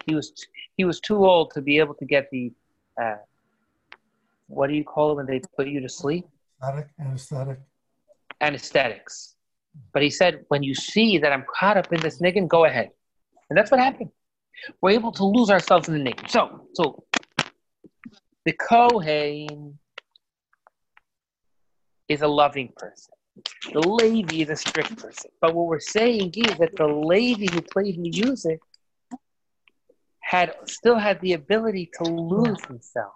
He 0.07 0.15
was 0.15 0.33
he 0.75 0.83
was 0.83 0.99
too 0.99 1.25
old 1.25 1.51
to 1.53 1.61
be 1.61 1.77
able 1.77 1.93
to 1.95 2.05
get 2.05 2.27
the 2.31 2.51
uh, 3.01 3.17
what 4.47 4.67
do 4.67 4.73
you 4.73 4.83
call 4.83 5.11
it 5.11 5.15
when 5.15 5.27
they 5.27 5.39
put 5.55 5.67
you 5.67 5.79
to 5.79 5.87
sleep? 5.87 6.25
Anesthetic, 6.61 6.89
anesthetic. 6.99 7.59
anesthetics. 8.41 9.35
But 9.93 10.01
he 10.01 10.09
said, 10.09 10.43
when 10.47 10.63
you 10.63 10.73
see 10.73 11.19
that 11.19 11.31
I'm 11.31 11.45
caught 11.57 11.77
up 11.77 11.93
in 11.93 12.01
this 12.01 12.19
niggin, 12.19 12.47
go 12.47 12.65
ahead. 12.65 12.89
And 13.49 13.57
that's 13.57 13.69
what 13.71 13.79
happened. 13.79 14.09
We're 14.81 14.91
able 14.91 15.11
to 15.13 15.23
lose 15.23 15.49
ourselves 15.49 15.87
in 15.87 16.03
the 16.03 16.11
niggin. 16.11 16.29
So, 16.29 16.67
so 16.73 17.03
the 18.45 18.53
Kohen 18.53 19.77
is 22.09 22.21
a 22.21 22.27
loving 22.27 22.73
person. 22.75 23.13
The 23.71 23.79
Levi 23.79 24.41
is 24.43 24.49
a 24.49 24.55
strict 24.55 24.97
person. 24.97 25.31
But 25.41 25.53
what 25.53 25.67
we're 25.67 25.79
saying 25.79 26.33
is 26.35 26.57
that 26.57 26.75
the 26.75 26.87
Levi 26.87 27.53
who 27.53 27.61
played 27.61 27.99
music 27.99 28.59
had 30.21 30.55
still 30.65 30.97
had 30.97 31.19
the 31.21 31.33
ability 31.33 31.89
to 32.01 32.03
lose 32.09 32.63
himself. 32.65 33.13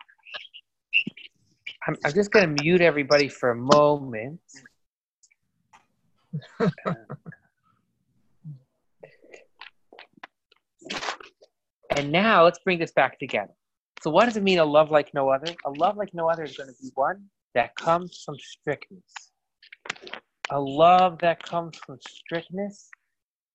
I'm, 1.88 1.96
I'm 2.06 2.14
just 2.14 2.32
going 2.32 2.56
to 2.56 2.64
mute 2.64 2.82
everybody 2.82 3.28
for 3.28 3.52
a 3.52 3.56
moment. 3.56 4.40
And 11.96 12.12
now 12.12 12.44
let's 12.44 12.60
bring 12.60 12.80
this 12.80 12.92
back 12.92 13.20
together. 13.20 13.54
So, 14.02 14.10
what 14.10 14.26
does 14.26 14.36
it 14.36 14.44
mean 14.44 14.60
a 14.60 14.66
love 14.66 14.90
like 14.92 15.14
no 15.14 15.30
other? 15.30 15.54
A 15.66 15.70
love 15.72 15.96
like 15.96 16.14
no 16.14 16.28
other 16.28 16.44
is 16.44 16.58
going 16.58 16.70
to 16.70 16.76
be 16.82 16.90
one 16.96 17.26
that 17.54 17.76
comes 17.76 18.24
from 18.26 18.36
strictness. 18.40 19.33
A 20.54 20.62
love 20.62 21.18
that 21.22 21.42
comes 21.42 21.76
from 21.78 21.98
strictness 22.08 22.92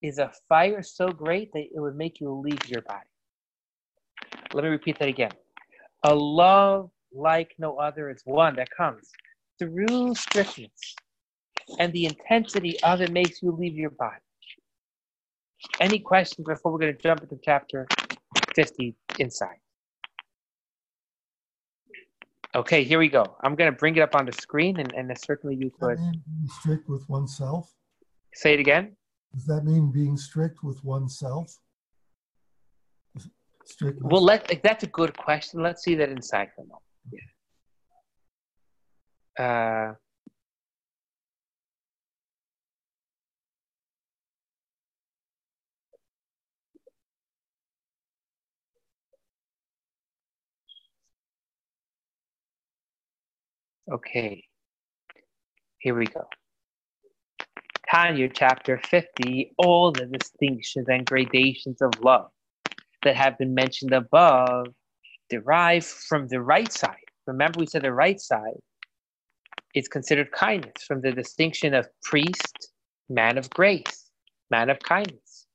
is 0.03 0.19
a 0.19 0.33
fire 0.49 0.83
so 0.83 1.07
great 1.13 1.53
that 1.53 1.61
it 1.73 1.81
would 1.81 1.95
make 1.95 2.19
you 2.21 2.33
leave 2.33 2.69
your 2.69 2.83
body. 2.83 3.07
Let 4.53 4.65
me 4.65 4.71
repeat 4.71 4.99
that 4.99 5.09
again. 5.09 5.31
A 6.03 6.13
love 6.13 6.91
like 7.13 7.55
no 7.57 7.77
other 7.77 8.11
is 8.11 8.23
one 8.25 8.57
that 8.57 8.69
comes 8.77 9.13
through 9.61 10.17
strictness, 10.17 10.97
and 11.79 11.93
the 11.93 12.07
intensity 12.07 12.81
of 12.83 13.01
it 13.01 13.13
makes 13.13 13.45
you 13.45 13.53
leave 13.53 13.77
your 13.77 13.91
body. 13.91 14.17
Any 15.79 16.01
questions 16.01 16.49
before 16.49 16.73
we're 16.73 16.81
going 16.81 16.97
to 16.97 17.01
jump 17.01 17.23
into 17.23 17.39
chapter 17.45 17.87
50 18.57 18.97
inside? 19.21 19.59
Okay, 22.59 22.83
here 22.83 22.99
we 22.99 23.09
go. 23.09 23.25
I'm 23.45 23.55
going 23.55 23.71
to 23.71 23.79
bring 23.79 23.95
it 23.95 24.01
up 24.01 24.17
on 24.17 24.27
the 24.27 24.33
screen, 24.33 24.81
and, 24.81 24.93
and 24.95 25.17
certainly 25.25 25.55
you 25.55 25.71
could 25.79 25.97
being 25.97 26.49
strict 26.61 26.89
with 26.89 27.09
oneself? 27.09 27.73
say 28.35 28.55
it 28.55 28.59
again. 28.59 28.97
Does 29.33 29.47
that 29.47 29.65
mean 29.65 29.93
being 29.93 30.17
strict 30.17 30.65
with 30.65 30.83
oneself? 30.83 31.57
Strict. 33.65 34.01
Well, 34.03 34.23
let 34.23 34.61
that's 34.65 34.83
a 34.83 34.89
good 34.89 35.17
question. 35.17 35.63
Let's 35.63 35.85
see 35.85 35.95
that 35.95 36.09
in 36.09 36.19
a 36.19 36.23
moment. 36.59 36.83
Uh, 39.39 39.95
okay, 53.93 54.45
here 55.79 55.97
we 55.97 56.07
go. 56.07 56.27
Tanya, 57.91 58.29
chapter 58.29 58.79
50, 58.85 59.55
all 59.59 59.93
the 59.93 60.07
distinctions 60.07 60.87
and 60.89 61.07
gradations 61.07 61.81
of 61.81 61.91
love 62.03 62.31
that 63.03 63.17
have 63.17 63.39
been 63.39 63.55
mentioned 63.55 63.93
above 63.93 64.67
derive 65.31 65.87
from 65.87 66.29
the 66.29 66.41
right 66.41 66.71
side. 66.73 66.97
Remember, 67.27 67.61
we 67.61 67.67
said 67.67 67.83
the 67.83 67.93
right 67.93 68.21
side 68.21 68.61
is 69.75 69.89
considered 69.89 70.33
kindness 70.33 70.83
from 70.87 71.01
the 71.01 71.13
distinction 71.13 71.75
of 71.75 71.89
priest, 72.03 72.73
man 73.09 73.39
of 73.39 73.49
grace, 73.51 74.11
man 74.51 74.71
of 74.71 74.79
kindness, 74.81 75.47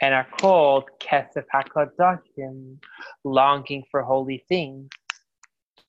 and 0.00 0.14
are 0.14 0.26
called 0.40 0.84
kesef 1.00 1.44
hakadashim, 1.54 2.76
longing 3.24 3.84
for 3.90 4.02
holy 4.02 4.44
things, 4.48 4.88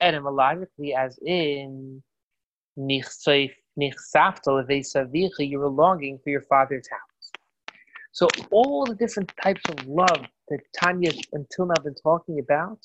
etymologically 0.04 0.94
as 0.94 1.18
in 1.26 2.04
you 5.46 5.60
were 5.60 5.70
longing 5.70 6.20
for 6.24 6.30
your 6.30 6.42
father's 6.42 6.88
house. 6.90 7.32
So 8.12 8.28
all 8.52 8.86
the 8.86 8.96
different 8.96 9.32
types 9.42 9.62
of 9.70 9.88
love 9.88 10.26
that 10.50 10.60
Tanya 10.80 11.12
until 11.34 11.66
now 11.68 11.82
been 11.84 11.96
talking 11.96 12.40
about 12.40 12.80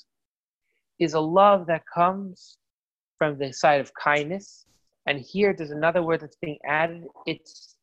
is 0.98 1.14
a 1.14 1.20
love 1.20 1.66
that 1.66 1.82
comes 1.94 2.58
from 3.18 3.38
the 3.38 3.52
side 3.52 3.80
of 3.80 3.92
kindness. 3.94 4.64
And 5.06 5.20
here 5.20 5.54
there's 5.56 5.70
another 5.70 6.02
word 6.02 6.20
that's 6.20 6.38
being 6.40 6.58
added. 6.66 7.04
It's 7.26 7.76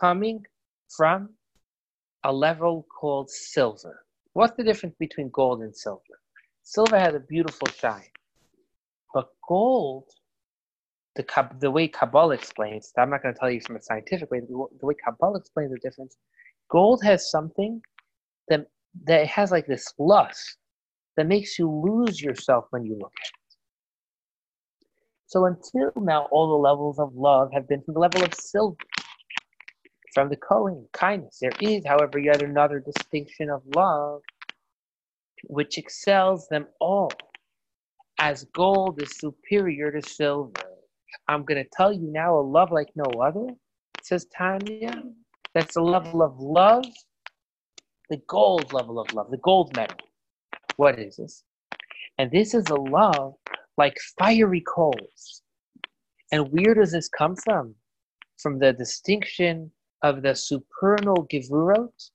coming 0.00 0.44
from 0.96 1.30
a 2.24 2.32
level 2.32 2.86
called 3.00 3.30
silver. 3.30 4.04
What's 4.34 4.56
the 4.56 4.64
difference 4.64 4.94
between 4.98 5.30
gold 5.30 5.62
and 5.62 5.74
silver? 5.74 6.18
Silver 6.62 6.98
has 6.98 7.14
a 7.14 7.20
beautiful 7.20 7.68
shine, 7.68 8.11
but 9.14 9.28
gold, 9.46 10.04
the, 11.16 11.24
the 11.60 11.70
way 11.70 11.88
Kabbalah 11.88 12.34
explains, 12.34 12.92
I'm 12.96 13.10
not 13.10 13.22
going 13.22 13.34
to 13.34 13.38
tell 13.40 13.50
you 13.50 13.60
from 13.60 13.76
a 13.76 13.82
scientific 13.82 14.30
way, 14.30 14.40
the 14.40 14.86
way 14.86 14.94
Kabbalah 15.04 15.38
explains 15.38 15.72
the 15.72 15.78
difference, 15.78 16.16
gold 16.70 17.02
has 17.04 17.30
something 17.30 17.80
that, 18.48 18.66
that 19.04 19.26
has 19.26 19.50
like 19.50 19.66
this 19.66 19.92
lust 19.98 20.56
that 21.16 21.26
makes 21.26 21.58
you 21.58 21.70
lose 21.70 22.20
yourself 22.20 22.66
when 22.70 22.84
you 22.84 22.94
look 22.98 23.12
at 23.20 23.28
it. 23.28 23.56
So 25.26 25.46
until 25.46 25.92
now, 25.96 26.28
all 26.30 26.48
the 26.48 26.62
levels 26.62 26.98
of 26.98 27.14
love 27.14 27.52
have 27.52 27.68
been 27.68 27.82
from 27.82 27.94
the 27.94 28.00
level 28.00 28.22
of 28.22 28.34
silver, 28.34 28.76
from 30.12 30.28
the 30.28 30.36
Kohen, 30.36 30.86
kindness. 30.92 31.38
There 31.40 31.52
is, 31.60 31.86
however, 31.86 32.18
yet 32.18 32.42
another 32.42 32.80
distinction 32.80 33.48
of 33.48 33.62
love 33.74 34.20
which 35.44 35.78
excels 35.78 36.48
them 36.48 36.66
all, 36.80 37.10
as 38.18 38.44
gold 38.54 39.02
is 39.02 39.18
superior 39.18 39.90
to 39.90 40.02
silver. 40.02 40.52
I'm 41.28 41.44
going 41.44 41.62
to 41.62 41.70
tell 41.72 41.92
you 41.92 42.10
now 42.12 42.38
a 42.38 42.40
love 42.40 42.70
like 42.72 42.88
no 42.94 43.20
other, 43.20 43.46
says 44.02 44.26
Tanya. 44.36 45.02
That's 45.54 45.74
the 45.74 45.82
level 45.82 46.22
of 46.22 46.38
love, 46.38 46.86
the 48.10 48.20
gold 48.28 48.72
level 48.72 48.98
of 48.98 49.12
love, 49.12 49.30
the 49.30 49.38
gold 49.38 49.74
medal. 49.76 49.98
What 50.76 50.98
is 50.98 51.16
this? 51.16 51.44
And 52.18 52.30
this 52.30 52.54
is 52.54 52.68
a 52.68 52.76
love 52.76 53.34
like 53.76 53.96
fiery 54.18 54.62
coals. 54.62 55.42
And 56.30 56.50
where 56.50 56.74
does 56.74 56.92
this 56.92 57.08
come 57.08 57.36
from? 57.36 57.74
From 58.38 58.58
the 58.58 58.72
distinction 58.72 59.70
of 60.02 60.22
the 60.22 60.34
supernal 60.34 61.26
gevurot. 61.30 62.10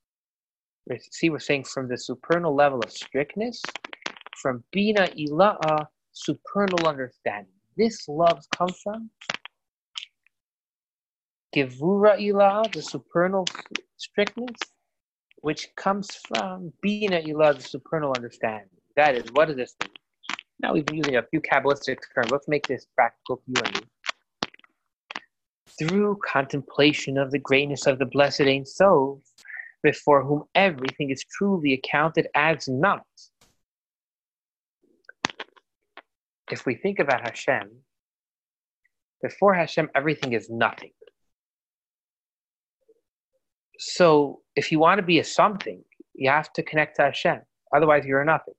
See, 1.10 1.30
we're 1.30 1.38
saying 1.38 1.64
from 1.64 1.88
the 1.88 1.98
supernal 1.98 2.54
level 2.54 2.80
of 2.80 2.90
strictness, 2.90 3.62
from 4.40 4.64
bina 4.72 5.08
ila'a, 5.16 5.86
supernal 6.12 6.86
understanding. 6.86 7.52
This 7.76 8.08
love 8.08 8.44
comes 8.56 8.78
from 8.82 9.10
gevura 11.54 12.18
ila'a, 12.18 12.72
the 12.72 12.82
supernal 12.82 13.46
strictness, 13.96 14.58
which 15.42 15.68
comes 15.76 16.14
from 16.28 16.72
bina 16.82 17.20
ila'a, 17.20 17.56
the 17.56 17.62
supernal 17.62 18.12
understanding. 18.16 18.68
That 18.96 19.14
is, 19.14 19.24
what 19.32 19.46
does 19.48 19.56
this 19.56 19.74
mean? 19.82 19.92
Now 20.60 20.72
we've 20.72 20.84
been 20.84 20.96
using 20.96 21.16
a 21.16 21.22
few 21.22 21.40
Kabbalistic 21.40 21.98
terms. 22.14 22.30
Let's 22.32 22.48
make 22.48 22.66
this 22.66 22.86
practical 22.96 23.36
for 23.36 23.70
you. 23.74 23.80
Through 25.78 26.18
contemplation 26.24 27.16
of 27.16 27.30
the 27.30 27.38
greatness 27.38 27.86
of 27.86 28.00
the 28.00 28.06
blessed 28.06 28.40
Ein 28.40 28.66
Sof, 28.66 29.20
before 29.82 30.24
whom 30.24 30.42
everything 30.56 31.10
is 31.10 31.24
truly 31.30 31.74
accounted 31.74 32.26
as 32.34 32.66
not. 32.66 33.06
If 36.50 36.66
we 36.66 36.74
think 36.74 36.98
about 36.98 37.20
Hashem, 37.20 37.70
before 39.22 39.54
Hashem, 39.54 39.90
everything 39.94 40.32
is 40.32 40.48
nothing. 40.48 40.92
So 43.78 44.40
if 44.56 44.72
you 44.72 44.78
want 44.78 44.98
to 44.98 45.06
be 45.06 45.18
a 45.18 45.24
something, 45.24 45.82
you 46.14 46.30
have 46.30 46.52
to 46.54 46.62
connect 46.62 46.96
to 46.96 47.02
Hashem. 47.02 47.40
Otherwise, 47.74 48.04
you're 48.04 48.22
a 48.22 48.24
nothing. 48.24 48.54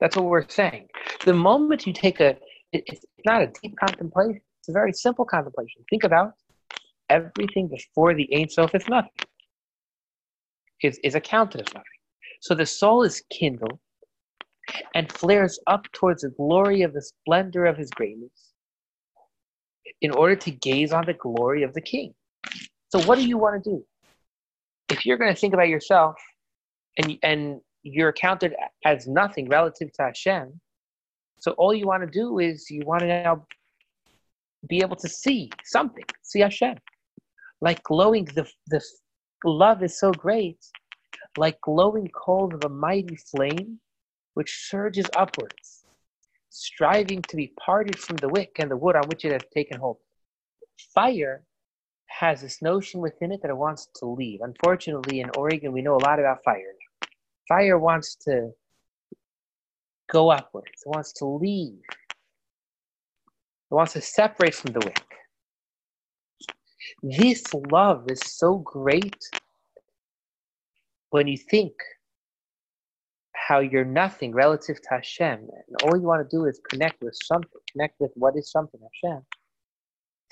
That's 0.00 0.16
what 0.16 0.26
we're 0.26 0.48
saying. 0.48 0.88
The 1.24 1.32
moment 1.32 1.86
you 1.86 1.92
take 1.92 2.20
a, 2.20 2.36
it's 2.72 3.04
not 3.24 3.42
a 3.42 3.50
deep 3.62 3.76
contemplation. 3.78 4.40
It's 4.60 4.68
a 4.68 4.72
very 4.72 4.92
simple 4.92 5.24
contemplation. 5.24 5.84
Think 5.88 6.04
about 6.04 6.32
everything 7.08 7.68
before 7.68 8.14
the 8.14 8.28
Ein 8.34 8.48
Sof 8.48 8.74
is 8.74 8.86
nothing. 8.88 9.10
Is 10.82 11.00
is 11.02 11.14
accounted 11.14 11.62
as 11.62 11.72
nothing. 11.72 11.86
So 12.42 12.54
the 12.54 12.66
soul 12.66 13.02
is 13.02 13.22
kindled 13.30 13.78
and 14.94 15.10
flares 15.12 15.58
up 15.66 15.86
towards 15.92 16.22
the 16.22 16.30
glory 16.30 16.82
of 16.82 16.92
the 16.92 17.02
splendor 17.02 17.66
of 17.66 17.76
His 17.76 17.90
greatness, 17.90 18.52
in 20.00 20.10
order 20.10 20.36
to 20.36 20.50
gaze 20.50 20.92
on 20.92 21.04
the 21.06 21.14
glory 21.14 21.62
of 21.62 21.72
the 21.74 21.80
King. 21.80 22.14
So 22.90 23.00
what 23.02 23.18
do 23.18 23.26
you 23.26 23.38
want 23.38 23.62
to 23.62 23.70
do? 23.70 23.84
If 24.88 25.04
you're 25.04 25.18
going 25.18 25.34
to 25.34 25.40
think 25.40 25.54
about 25.54 25.68
yourself, 25.68 26.16
and 26.98 27.18
and 27.22 27.60
you're 27.82 28.12
counted 28.12 28.54
as 28.84 29.06
nothing 29.06 29.48
relative 29.48 29.92
to 29.92 30.02
Hashem. 30.02 30.60
So 31.38 31.52
all 31.52 31.72
you 31.72 31.86
want 31.86 32.02
to 32.02 32.10
do 32.10 32.40
is 32.40 32.68
you 32.68 32.82
want 32.84 33.00
to 33.02 33.06
now 33.06 33.46
be 34.68 34.78
able 34.78 34.96
to 34.96 35.08
see 35.08 35.50
something, 35.64 36.04
see 36.22 36.40
Hashem. 36.40 36.76
Like 37.60 37.82
glowing, 37.84 38.24
the, 38.24 38.46
the 38.66 38.82
love 39.44 39.82
is 39.84 40.00
so 40.00 40.10
great, 40.10 40.58
like 41.38 41.60
glowing 41.60 42.08
coals 42.08 42.54
of 42.54 42.64
a 42.64 42.68
mighty 42.68 43.16
flame, 43.16 43.78
which 44.36 44.68
surges 44.68 45.06
upwards, 45.16 45.86
striving 46.50 47.22
to 47.22 47.36
be 47.36 47.54
parted 47.58 47.98
from 47.98 48.16
the 48.16 48.28
wick 48.28 48.50
and 48.58 48.70
the 48.70 48.76
wood 48.76 48.94
on 48.94 49.08
which 49.08 49.24
it 49.24 49.32
has 49.32 49.40
taken 49.52 49.80
hold. 49.80 49.96
Fire 50.94 51.42
has 52.08 52.42
this 52.42 52.60
notion 52.60 53.00
within 53.00 53.32
it 53.32 53.40
that 53.40 53.50
it 53.50 53.56
wants 53.56 53.88
to 53.96 54.04
leave. 54.04 54.40
Unfortunately, 54.42 55.20
in 55.20 55.30
Oregon, 55.38 55.72
we 55.72 55.80
know 55.80 55.96
a 55.96 56.04
lot 56.04 56.18
about 56.18 56.44
fire 56.44 56.74
fire 57.48 57.78
wants 57.78 58.14
to 58.16 58.50
go 60.12 60.30
upwards, 60.30 60.82
it 60.84 60.88
wants 60.88 61.12
to 61.14 61.24
leave, 61.24 61.80
it 63.70 63.74
wants 63.74 63.94
to 63.94 64.02
separate 64.02 64.54
from 64.54 64.72
the 64.72 64.80
wick. 64.84 65.06
This 67.02 67.42
love 67.70 68.04
is 68.10 68.20
so 68.20 68.58
great 68.58 69.16
when 71.08 71.26
you 71.26 71.38
think 71.38 71.72
how 73.46 73.60
you're 73.60 73.84
nothing 73.84 74.32
relative 74.32 74.80
to 74.82 74.88
Hashem, 74.90 75.38
and 75.38 75.82
all 75.84 75.96
you 75.96 76.06
want 76.06 76.28
to 76.28 76.36
do 76.36 76.46
is 76.46 76.60
connect 76.68 77.00
with 77.00 77.16
something, 77.24 77.60
connect 77.70 77.94
with 78.00 78.10
what 78.14 78.36
is 78.36 78.50
something, 78.50 78.80
Hashem. 78.80 79.22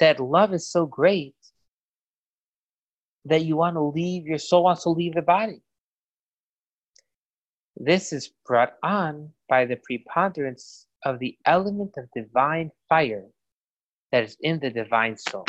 That 0.01 0.19
love 0.19 0.53
is 0.53 0.67
so 0.69 0.87
great 0.87 1.37
that 3.27 3.45
you 3.45 3.57
want 3.57 3.77
to 3.77 3.83
leave, 3.83 4.27
your 4.27 4.39
soul 4.39 4.65
wants 4.65 4.83
to 4.83 4.91
leave 4.91 5.15
the 5.15 5.23
body. 5.23 5.63
This 7.77 8.13
is 8.13 8.33
brought 8.47 8.75
on 8.83 9.31
by 9.49 9.65
the 9.65 9.77
preponderance 9.77 10.87
of 11.05 11.21
the 11.21 11.37
element 11.47 11.93
of 11.97 12.07
divine 12.17 12.73
fire 12.89 13.27
that 14.11 14.25
is 14.25 14.37
in 14.41 14.59
the 14.59 14.71
divine 14.71 15.17
soul. 15.17 15.47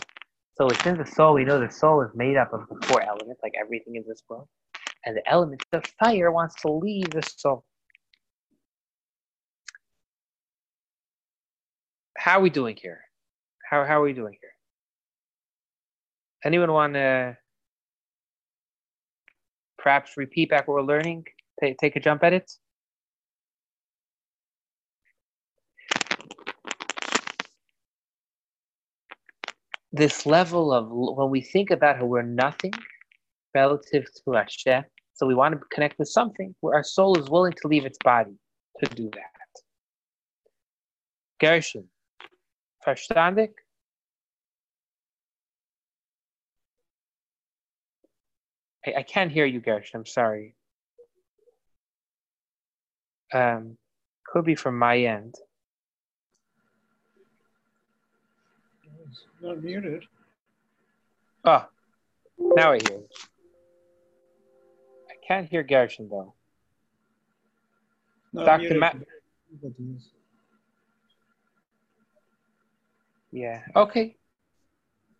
So 0.57 0.67
it's 0.67 0.85
in 0.85 0.97
the 0.97 1.05
soul. 1.05 1.33
We 1.33 1.45
know 1.45 1.59
the 1.59 1.71
soul 1.71 2.01
is 2.01 2.11
made 2.13 2.37
up 2.37 2.53
of 2.53 2.61
the 2.69 2.85
four 2.85 3.01
elements, 3.01 3.41
like 3.41 3.53
everything 3.59 3.95
in 3.95 4.03
this 4.07 4.21
world. 4.29 4.47
And 5.05 5.15
the 5.15 5.29
element 5.29 5.63
of 5.71 5.83
fire 5.99 6.31
wants 6.31 6.55
to 6.61 6.71
leave 6.71 7.11
the 7.11 7.21
soul. 7.21 7.63
How 12.17 12.39
are 12.39 12.41
we 12.41 12.49
doing 12.49 12.75
here? 12.75 13.01
How, 13.69 13.85
how 13.85 14.01
are 14.01 14.03
we 14.03 14.13
doing 14.13 14.35
here? 14.41 14.49
Anyone 16.43 16.71
want 16.71 16.93
to 16.95 17.37
perhaps 19.77 20.17
repeat 20.17 20.49
back 20.49 20.67
what 20.67 20.73
we're 20.75 20.81
learning? 20.81 21.25
Take, 21.61 21.77
take 21.77 21.95
a 21.95 21.99
jump 21.99 22.23
at 22.23 22.33
it? 22.33 22.51
This 29.91 30.25
level 30.25 30.73
of 30.73 30.87
when 30.89 31.29
we 31.29 31.41
think 31.41 31.69
about 31.69 31.97
how 31.97 32.05
we're 32.05 32.23
nothing 32.23 32.73
relative 33.53 34.05
to 34.23 34.31
Hashem, 34.33 34.83
so 35.15 35.25
we 35.25 35.33
want 35.33 35.53
to 35.53 35.61
connect 35.71 35.97
with 35.97 36.09
something 36.09 36.53
where 36.59 36.75
our 36.75 36.83
soul 36.83 37.17
is 37.17 37.29
willing 37.29 37.53
to 37.53 37.67
leave 37.69 37.85
its 37.85 37.97
body 38.03 38.37
to 38.83 38.95
do 38.95 39.09
that. 39.13 39.31
Gershon, 41.39 41.85
verstandig? 42.85 43.51
I, 48.85 48.95
I 48.97 49.03
can't 49.03 49.31
hear 49.31 49.45
you, 49.45 49.61
Gershon. 49.61 50.01
I'm 50.01 50.05
sorry. 50.05 50.53
Um, 53.33 53.77
could 54.27 54.45
be 54.45 54.55
from 54.55 54.77
my 54.77 54.97
end. 54.97 55.35
It's 59.09 59.23
not 59.41 59.63
muted. 59.63 60.03
Oh, 61.45 61.65
now 62.37 62.73
I 62.73 62.79
hear. 62.79 62.97
You. 62.97 63.07
Can't 65.27 65.49
hear 65.49 65.63
Gershon 65.63 66.09
though. 66.09 66.33
Not 68.33 68.45
Dr. 68.45 68.59
muted. 68.59 68.79
Ma- 68.79 68.91
But 69.61 69.71
he's- 69.77 70.09
Yeah. 73.31 73.63
Okay. 73.75 74.17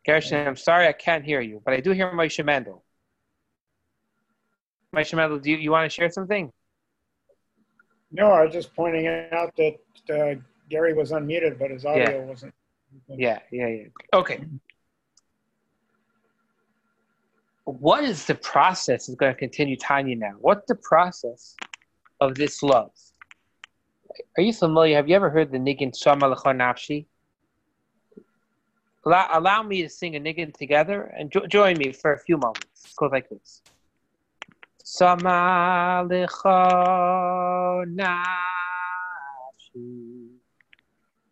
Gershon, 0.05 0.47
I'm 0.47 0.55
sorry 0.55 0.87
I 0.87 0.93
can't 0.93 1.25
hear 1.25 1.41
you, 1.41 1.61
but 1.65 1.73
I 1.73 1.79
do 1.79 1.91
hear 1.91 2.11
Moshe 2.11 2.43
Mendel. 2.45 2.83
Moshe 4.95 5.13
Mendel, 5.15 5.39
do 5.39 5.49
you, 5.49 5.57
you 5.57 5.71
want 5.71 5.89
to 5.89 5.93
share 5.93 6.09
something? 6.11 6.51
No, 8.11 8.31
I 8.31 8.43
was 8.43 8.53
just 8.53 8.73
pointing 8.75 9.07
out 9.07 9.53
that 9.57 9.77
uh, 10.09 10.39
Gary 10.69 10.93
was 10.93 11.11
unmuted, 11.11 11.57
but 11.57 11.71
his 11.71 11.85
audio 11.85 12.21
wasn't. 12.21 12.53
Yeah, 13.09 13.39
yeah, 13.51 13.67
yeah. 13.67 13.83
Okay. 14.13 14.39
What 17.65 18.03
is 18.03 18.25
the 18.25 18.35
process? 18.35 19.09
Is 19.09 19.15
going 19.15 19.33
to 19.33 19.39
continue 19.39 19.75
Tanya 19.75 20.15
now. 20.15 20.33
What's 20.39 20.67
the 20.67 20.75
process 20.75 21.55
of 22.21 22.35
this 22.35 22.61
love? 22.61 22.91
Are 24.37 24.43
you 24.43 24.53
familiar? 24.53 24.97
Have 24.97 25.09
you 25.09 25.15
ever 25.15 25.31
heard 25.31 25.51
the 25.51 25.57
niggin 25.57 25.97
Shama 25.97 26.35
Nafshi? 26.35 27.07
Allow, 29.03 29.29
allow 29.33 29.63
me 29.63 29.81
to 29.81 29.89
sing 29.89 30.15
a 30.15 30.19
niggin 30.19 30.53
together 30.53 31.11
and 31.17 31.31
jo- 31.31 31.47
join 31.47 31.75
me 31.77 31.91
for 31.91 32.13
a 32.13 32.19
few 32.19 32.37
moments. 32.37 32.93
Goes 32.97 33.11
like 33.11 33.29
this. 33.29 33.63
Sama 34.83 36.05
Nafshi 36.07 36.27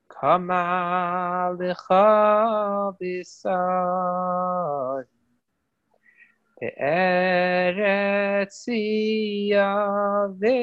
Kama 0.09 1.55
Bisari 2.99 5.05
Be'eretz 6.63 8.63
Yaveh 9.51 10.55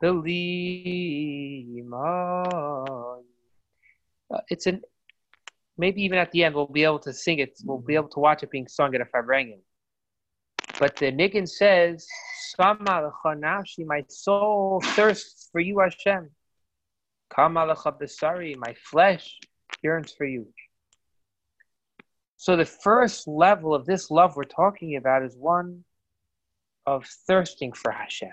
Belimai. 0.00 1.24
Uh, 4.30 4.40
It's 4.48 4.66
an 4.66 4.82
maybe 5.76 6.04
even 6.04 6.18
at 6.18 6.30
the 6.30 6.44
end 6.44 6.54
we'll 6.54 6.66
be 6.66 6.84
able 6.84 7.00
to 7.00 7.12
sing 7.12 7.40
it. 7.40 7.58
We'll 7.64 7.78
be 7.78 7.96
able 7.96 8.10
to 8.10 8.20
watch 8.20 8.44
it 8.44 8.50
being 8.52 8.68
sung 8.68 8.94
at 8.94 9.00
a 9.00 9.06
Farbrengen. 9.06 9.58
But 10.78 10.94
the 10.94 11.10
Niggin 11.10 11.48
says, 11.48 12.06
Sama 12.54 13.02
l'chanashi, 13.02 13.84
my 13.84 14.04
soul 14.08 14.80
thirsts 14.94 15.48
for 15.50 15.60
you, 15.60 15.80
Hashem. 15.80 16.30
Kama 17.28 17.66
l'cha 17.66 17.90
besari, 17.90 18.54
my 18.56 18.72
flesh 18.74 19.40
yearns 19.82 20.12
for 20.12 20.26
you. 20.26 20.46
So 22.40 22.54
the 22.54 22.64
first 22.64 23.26
level 23.26 23.74
of 23.74 23.84
this 23.84 24.12
love 24.12 24.36
we're 24.36 24.44
talking 24.44 24.94
about 24.94 25.24
is 25.24 25.36
one 25.36 25.84
of 26.86 27.04
thirsting 27.26 27.72
for 27.72 27.90
Hashem. 27.90 28.32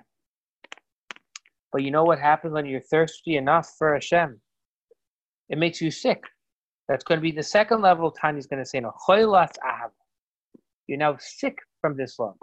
But 1.71 1.81
you 1.81 1.89
know 1.89 2.03
what 2.03 2.19
happens 2.19 2.53
when 2.53 2.67
you're 2.67 2.81
thirsty 2.81 3.35
enough 3.35 3.67
for 3.79 3.95
Hashem? 3.95 4.39
It 5.49 5.57
makes 5.57 5.81
you 5.81 5.89
sick. 5.89 6.23
That's 6.87 7.03
going 7.03 7.17
to 7.17 7.21
be 7.23 7.31
the 7.31 7.41
second 7.41 7.81
level. 7.81 8.11
Tanya's 8.11 8.45
going 8.45 8.63
to 8.63 8.69
say, 8.69 8.79
no. 8.79 8.93
You're 10.85 10.99
now 10.99 11.17
sick 11.19 11.57
from 11.81 11.97
this 11.97 12.19
love. 12.19 12.37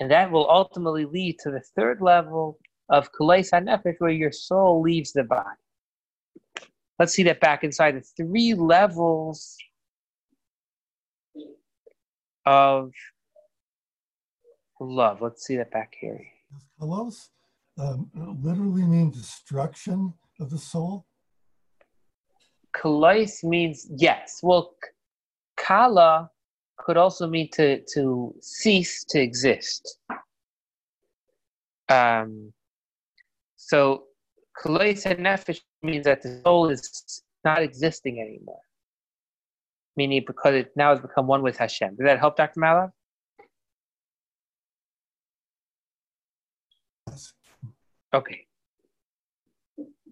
And 0.00 0.10
that 0.10 0.32
will 0.32 0.50
ultimately 0.50 1.04
lead 1.04 1.38
to 1.44 1.52
the 1.52 1.62
third 1.76 2.00
level 2.00 2.58
of 2.88 3.12
kulais 3.12 3.50
hanefesh, 3.52 3.94
where 3.98 4.10
your 4.10 4.32
soul 4.32 4.82
leaves 4.82 5.12
the 5.12 5.22
body. 5.22 5.46
Let's 6.98 7.12
see 7.12 7.22
that 7.22 7.38
back 7.38 7.62
inside 7.62 7.94
the 7.94 8.00
three 8.16 8.54
levels 8.54 9.56
of 12.50 12.92
love. 14.80 15.22
Let's 15.22 15.46
see 15.46 15.56
that 15.56 15.70
back 15.70 15.94
here. 16.00 16.20
Does 16.52 16.66
kalos 16.80 17.28
um, 17.78 18.10
literally 18.42 18.82
mean 18.82 19.10
destruction 19.10 20.12
of 20.40 20.50
the 20.50 20.58
soul? 20.58 21.06
Kalais 22.76 23.44
means 23.44 23.86
yes. 23.96 24.40
Well, 24.42 24.74
kala 25.56 26.30
could 26.78 26.96
also 26.96 27.26
mean 27.28 27.48
to 27.52 27.82
to 27.94 28.34
cease 28.40 29.04
to 29.10 29.20
exist. 29.20 29.82
Um, 31.88 32.52
so 33.56 34.04
kalais 34.60 35.04
and 35.06 35.20
nefesh 35.26 35.60
means 35.82 36.04
that 36.04 36.22
the 36.22 36.40
soul 36.44 36.70
is 36.70 37.22
not 37.44 37.62
existing 37.62 38.20
anymore, 38.20 38.64
meaning 39.96 40.24
because 40.26 40.54
it 40.54 40.72
now 40.76 40.90
has 40.90 41.00
become 41.00 41.26
one 41.26 41.42
with 41.42 41.56
Hashem. 41.56 41.96
Did 41.96 42.06
that 42.06 42.18
help, 42.18 42.36
Dr. 42.36 42.60
Malav? 42.60 42.90
Okay. 48.12 48.46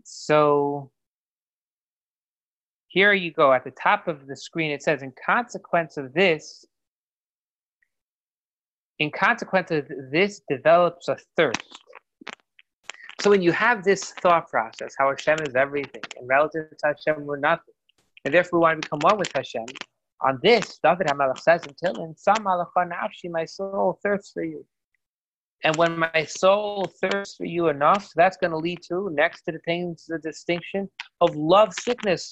So 0.04 0.90
here 2.88 3.12
you 3.12 3.32
go. 3.32 3.52
At 3.52 3.64
the 3.64 3.70
top 3.72 4.08
of 4.08 4.26
the 4.26 4.36
screen, 4.36 4.70
it 4.70 4.82
says, 4.82 5.02
in 5.02 5.12
consequence 5.24 5.96
of 5.96 6.12
this, 6.12 6.64
in 8.98 9.10
consequence 9.10 9.70
of 9.70 9.86
this, 10.10 10.40
develops 10.48 11.08
a 11.08 11.16
thirst. 11.36 11.80
So 13.20 13.30
when 13.30 13.42
you 13.42 13.52
have 13.52 13.82
this 13.84 14.12
thought 14.20 14.48
process, 14.48 14.94
how 14.96 15.08
Hashem 15.08 15.38
is 15.46 15.54
everything, 15.56 16.02
and 16.16 16.28
relative 16.28 16.70
to 16.70 16.94
Hashem, 17.06 17.24
we're 17.24 17.36
nothing, 17.36 17.74
and 18.28 18.34
therefore 18.34 18.58
we 18.58 18.62
want 18.64 18.82
to 18.82 18.86
become 18.86 18.98
one 19.00 19.18
with 19.18 19.32
Hashem, 19.34 19.64
on 20.20 20.38
this, 20.42 20.78
David 20.84 21.06
HaMelech 21.06 21.38
says 21.38 21.62
until 21.66 22.04
in 22.04 22.14
Sam 22.14 22.44
nafshi, 22.44 23.30
my 23.30 23.46
soul 23.46 23.98
thirsts 24.02 24.32
for 24.32 24.44
you. 24.44 24.66
And 25.64 25.74
when 25.76 25.98
my 25.98 26.26
soul 26.28 26.92
thirsts 27.00 27.38
for 27.38 27.46
you 27.46 27.68
enough, 27.68 28.10
that's 28.14 28.36
going 28.36 28.50
to 28.50 28.58
lead 28.58 28.80
to, 28.88 29.08
next 29.14 29.44
to 29.44 29.52
the 29.52 29.60
things, 29.60 30.04
the 30.06 30.18
distinction 30.18 30.90
of 31.22 31.34
love 31.36 31.72
sickness. 31.72 32.30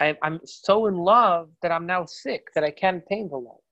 I, 0.00 0.16
I'm 0.24 0.40
so 0.44 0.86
in 0.86 0.96
love 0.96 1.50
that 1.62 1.70
I'm 1.70 1.86
now 1.86 2.06
sick, 2.06 2.48
that 2.56 2.64
I 2.64 2.72
can't 2.72 3.04
attain 3.04 3.28
the 3.28 3.36
love. 3.36 3.62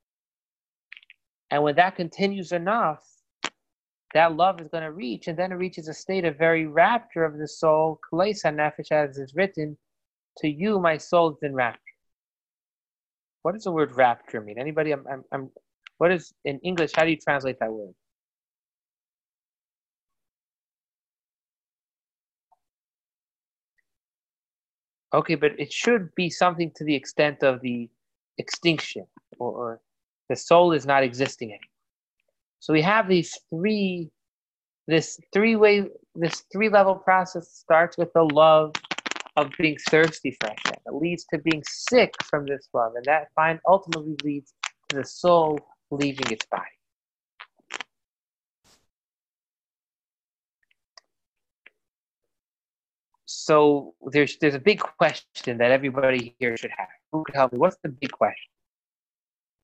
And 1.50 1.64
when 1.64 1.74
that 1.74 1.96
continues 1.96 2.52
enough, 2.52 3.04
that 4.14 4.36
love 4.36 4.60
is 4.60 4.68
going 4.68 4.84
to 4.84 4.92
reach, 4.92 5.28
and 5.28 5.38
then 5.38 5.52
it 5.52 5.56
reaches 5.56 5.88
a 5.88 5.94
state 5.94 6.24
of 6.24 6.36
very 6.38 6.66
rapture 6.66 7.24
of 7.24 7.38
the 7.38 7.46
soul, 7.46 8.00
Kalesa 8.10 8.54
Nefesh, 8.54 8.90
as 8.90 9.18
is 9.18 9.34
written, 9.34 9.76
to 10.38 10.48
you 10.48 10.80
my 10.80 10.96
soul 10.96 11.30
is 11.30 11.38
in 11.42 11.54
rapture. 11.54 11.80
What 13.42 13.52
does 13.52 13.64
the 13.64 13.72
word 13.72 13.92
rapture 13.96 14.40
mean? 14.40 14.58
Anybody? 14.58 14.92
I'm, 14.92 15.04
I'm, 15.10 15.24
I'm 15.32 15.50
What 15.98 16.12
is 16.12 16.32
in 16.44 16.58
English? 16.60 16.92
How 16.94 17.04
do 17.04 17.10
you 17.10 17.16
translate 17.16 17.58
that 17.60 17.72
word? 17.72 17.94
Okay, 25.14 25.34
but 25.34 25.58
it 25.58 25.72
should 25.72 26.14
be 26.14 26.28
something 26.28 26.70
to 26.76 26.84
the 26.84 26.94
extent 26.94 27.42
of 27.42 27.60
the 27.62 27.88
extinction, 28.36 29.06
or, 29.38 29.52
or 29.52 29.80
the 30.28 30.36
soul 30.36 30.72
is 30.72 30.84
not 30.84 31.02
existing 31.02 31.50
anymore. 31.50 31.77
So 32.60 32.72
we 32.72 32.82
have 32.82 33.08
these 33.08 33.38
three, 33.50 34.10
this 34.86 35.18
three 35.32 35.56
way, 35.56 35.88
this 36.14 36.44
three 36.52 36.68
level 36.68 36.94
process 36.96 37.50
starts 37.50 37.96
with 37.96 38.12
the 38.14 38.24
love 38.24 38.72
of 39.36 39.52
being 39.58 39.76
thirsty 39.88 40.36
for 40.40 40.48
Hashem. 40.48 40.80
It 40.86 40.94
leads 40.94 41.24
to 41.32 41.38
being 41.38 41.62
sick 41.66 42.12
from 42.24 42.46
this 42.46 42.68
love, 42.74 42.92
and 42.96 43.04
that 43.04 43.28
find 43.34 43.60
ultimately 43.66 44.16
leads 44.24 44.52
to 44.88 44.96
the 44.96 45.04
soul 45.04 45.58
leaving 45.90 46.30
its 46.32 46.44
body. 46.46 46.64
So 53.26 53.94
there's 54.12 54.36
there's 54.38 54.54
a 54.54 54.58
big 54.58 54.80
question 54.80 55.58
that 55.58 55.70
everybody 55.70 56.34
here 56.38 56.56
should 56.56 56.72
have. 56.76 56.88
Who 57.12 57.24
could 57.24 57.36
help 57.36 57.52
me? 57.52 57.58
What's 57.58 57.78
the 57.82 57.88
big 57.88 58.10
question? 58.10 58.50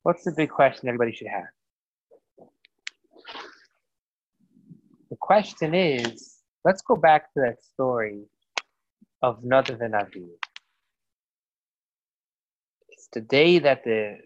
What's 0.05 0.25
the 0.25 0.33
big 0.33 0.51
question 0.51 0.89
everybody 0.89 1.13
should 1.13 1.27
have? 1.29 1.49
The 5.15 5.19
question 5.19 5.77
is, 5.77 6.41
let's 6.65 6.83
go 6.83 6.97
back 6.97 7.33
to 7.35 7.41
that 7.43 7.63
story 7.63 8.25
of 9.23 9.45
Nadav 9.45 9.81
and 9.81 9.95
Avihu. 9.95 10.27
It's 12.89 13.09
the 13.13 13.21
day 13.21 13.61
that 13.61 13.85
the 13.85 14.17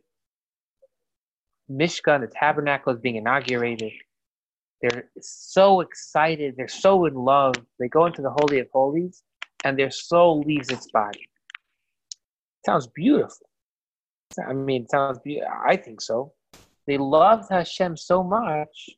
Mishkan, 1.70 2.22
the 2.22 2.32
tabernacle, 2.34 2.94
is 2.94 3.00
being 3.00 3.16
inaugurated. 3.16 3.92
They're 4.80 5.10
so 5.20 5.82
excited. 5.82 6.54
They're 6.56 6.68
so 6.68 7.04
in 7.04 7.12
love. 7.12 7.56
They 7.78 7.88
go 7.88 8.06
into 8.06 8.22
the 8.22 8.30
Holy 8.30 8.58
of 8.60 8.68
Holies, 8.72 9.22
and 9.64 9.78
their 9.78 9.90
soul 9.90 10.40
leaves 10.40 10.70
its 10.70 10.90
body. 10.90 11.28
Sounds 12.64 12.86
beautiful. 12.86 13.50
I 14.48 14.54
mean, 14.54 14.88
sounds 14.88 15.18
beautiful. 15.22 15.52
I 15.66 15.76
think 15.76 16.00
so. 16.00 16.32
They 16.86 16.96
loved 16.96 17.50
Hashem 17.50 17.98
so 17.98 18.22
much 18.22 18.88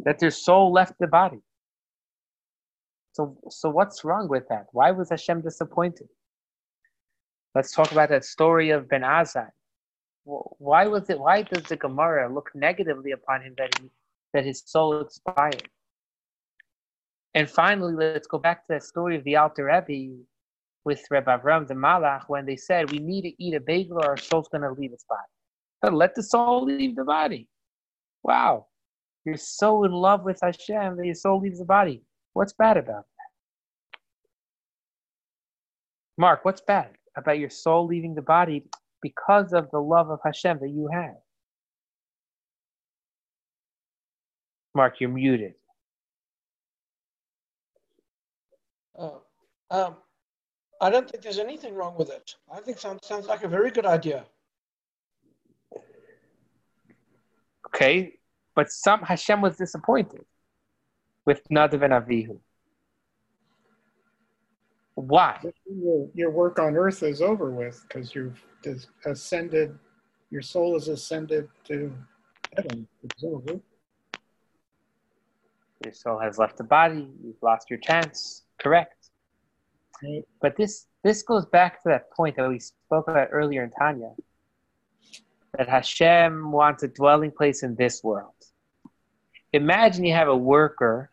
that 0.00 0.18
their 0.18 0.30
soul 0.30 0.72
left 0.72 0.94
the 0.98 1.06
body. 1.06 1.40
So, 3.12 3.36
so 3.50 3.68
what's 3.68 4.04
wrong 4.04 4.28
with 4.28 4.46
that? 4.48 4.66
Why 4.72 4.92
was 4.92 5.10
Hashem 5.10 5.40
disappointed? 5.40 6.08
Let's 7.54 7.72
talk 7.72 7.90
about 7.90 8.10
that 8.10 8.24
story 8.24 8.70
of 8.70 8.88
Ben 8.88 9.02
Azai. 9.02 9.48
Why 10.24 10.86
was 10.86 11.08
it? 11.10 11.18
Why 11.18 11.42
does 11.42 11.64
the 11.64 11.76
Gemara 11.76 12.32
look 12.32 12.50
negatively 12.54 13.12
upon 13.12 13.42
him 13.42 13.54
that 13.58 13.70
he 13.80 13.90
that 14.34 14.44
his 14.44 14.62
soul 14.64 15.00
expired? 15.00 15.68
And 17.34 17.50
finally, 17.50 17.94
let's 17.94 18.26
go 18.26 18.38
back 18.38 18.66
to 18.66 18.74
that 18.74 18.84
story 18.84 19.16
of 19.16 19.24
the 19.24 19.36
Alter 19.36 19.64
Rebbe 19.64 20.22
with 20.84 21.04
Rebbe 21.10 21.38
Avram 21.38 21.66
the 21.66 21.74
Malach 21.74 22.28
when 22.28 22.46
they 22.46 22.56
said 22.56 22.92
we 22.92 22.98
need 22.98 23.22
to 23.22 23.42
eat 23.42 23.54
a 23.54 23.60
bagel 23.60 23.98
or 23.98 24.10
our 24.10 24.16
soul's 24.16 24.48
going 24.48 24.62
to 24.62 24.70
leave 24.70 24.92
its 24.92 25.04
body. 25.04 25.20
But 25.82 25.94
let 25.94 26.14
the 26.14 26.22
soul 26.22 26.64
leave 26.64 26.94
the 26.94 27.04
body. 27.04 27.48
Wow, 28.22 28.67
you're 29.28 29.36
so 29.36 29.84
in 29.84 29.92
love 29.92 30.24
with 30.24 30.38
Hashem 30.42 30.96
that 30.96 31.04
your 31.04 31.14
soul 31.14 31.40
leaves 31.40 31.58
the 31.58 31.64
body. 31.64 32.02
What's 32.32 32.54
bad 32.54 32.78
about 32.78 33.04
that? 33.04 33.98
Mark, 36.16 36.44
what's 36.44 36.62
bad 36.62 36.90
about 37.16 37.38
your 37.38 37.50
soul 37.50 37.86
leaving 37.86 38.14
the 38.14 38.22
body 38.22 38.64
because 39.02 39.52
of 39.52 39.70
the 39.70 39.78
love 39.78 40.10
of 40.10 40.20
Hashem 40.24 40.58
that 40.60 40.70
you 40.70 40.88
have? 40.92 41.16
Mark, 44.74 44.94
you're 44.98 45.10
muted. 45.10 45.54
Uh, 48.98 49.10
um, 49.70 49.96
I 50.80 50.90
don't 50.90 51.08
think 51.08 51.22
there's 51.22 51.38
anything 51.38 51.74
wrong 51.74 51.96
with 51.98 52.10
it. 52.10 52.34
I 52.52 52.60
think 52.60 52.78
sounds 52.78 53.06
sounds 53.06 53.26
like 53.26 53.42
a 53.42 53.48
very 53.48 53.70
good 53.70 53.86
idea. 53.86 54.24
Okay, 57.66 58.17
but 58.58 58.72
some 58.72 59.02
Hashem 59.02 59.40
was 59.40 59.56
disappointed 59.56 60.24
with 61.24 61.48
Nadav 61.48 61.84
and 61.84 61.92
Avihu. 61.92 62.40
Why? 64.96 65.38
Your, 65.64 66.08
your 66.12 66.30
work 66.32 66.58
on 66.58 66.74
earth 66.74 67.04
is 67.04 67.22
over 67.22 67.52
with 67.52 67.80
because 67.86 68.16
you've 68.16 68.44
ascended, 69.06 69.78
your 70.30 70.42
soul 70.42 70.72
has 70.74 70.88
ascended 70.88 71.48
to 71.68 71.94
heaven. 72.56 72.88
It's 73.04 73.22
over. 73.22 73.60
Your 75.84 75.92
soul 75.92 76.18
has 76.18 76.36
left 76.36 76.56
the 76.56 76.64
body. 76.64 77.06
You've 77.22 77.40
lost 77.40 77.70
your 77.70 77.78
chance. 77.78 78.42
Correct. 78.58 79.10
Right. 80.02 80.24
But 80.42 80.56
this 80.56 80.86
this 81.04 81.22
goes 81.22 81.46
back 81.46 81.80
to 81.84 81.90
that 81.90 82.10
point 82.10 82.34
that 82.34 82.48
we 82.48 82.58
spoke 82.58 83.06
about 83.06 83.28
earlier 83.30 83.62
in 83.62 83.70
Tanya. 83.70 84.10
That 85.56 85.68
Hashem 85.68 86.50
wants 86.50 86.82
a 86.82 86.88
dwelling 86.88 87.30
place 87.30 87.62
in 87.62 87.76
this 87.76 88.02
world. 88.02 88.32
Imagine 89.52 90.04
you 90.04 90.14
have 90.14 90.28
a 90.28 90.36
worker, 90.36 91.10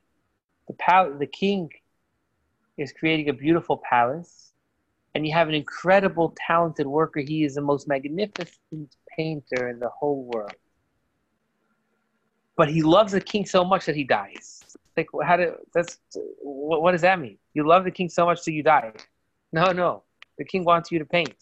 the 0.67 0.73
pal- 0.73 1.17
the 1.17 1.27
king 1.27 1.69
is 2.77 2.91
creating 2.91 3.29
a 3.29 3.33
beautiful 3.33 3.81
palace, 3.89 4.51
and 5.13 5.25
you 5.25 5.33
have 5.33 5.47
an 5.47 5.53
incredible, 5.53 6.35
talented 6.45 6.85
worker. 6.85 7.21
He 7.21 7.45
is 7.45 7.55
the 7.55 7.61
most 7.61 7.87
magnificent 7.87 8.95
painter 9.17 9.69
in 9.69 9.79
the 9.79 9.87
whole 9.89 10.25
world. 10.25 10.53
But 12.57 12.69
he 12.69 12.81
loves 12.81 13.13
the 13.13 13.21
king 13.21 13.45
so 13.45 13.63
much 13.63 13.85
that 13.85 13.95
he 13.95 14.03
dies. 14.03 14.63
Like, 14.97 15.07
how 15.23 15.37
do 15.37 15.55
that's 15.73 15.99
what, 16.41 16.81
what 16.81 16.91
does 16.91 17.01
that 17.01 17.19
mean? 17.19 17.37
You 17.53 17.67
love 17.67 17.85
the 17.85 17.91
king 17.91 18.09
so 18.09 18.25
much 18.25 18.43
that 18.43 18.51
you 18.51 18.63
die? 18.63 18.91
No, 19.53 19.71
no. 19.71 20.03
The 20.37 20.45
king 20.45 20.65
wants 20.65 20.91
you 20.91 20.99
to 20.99 21.05
paint. 21.05 21.35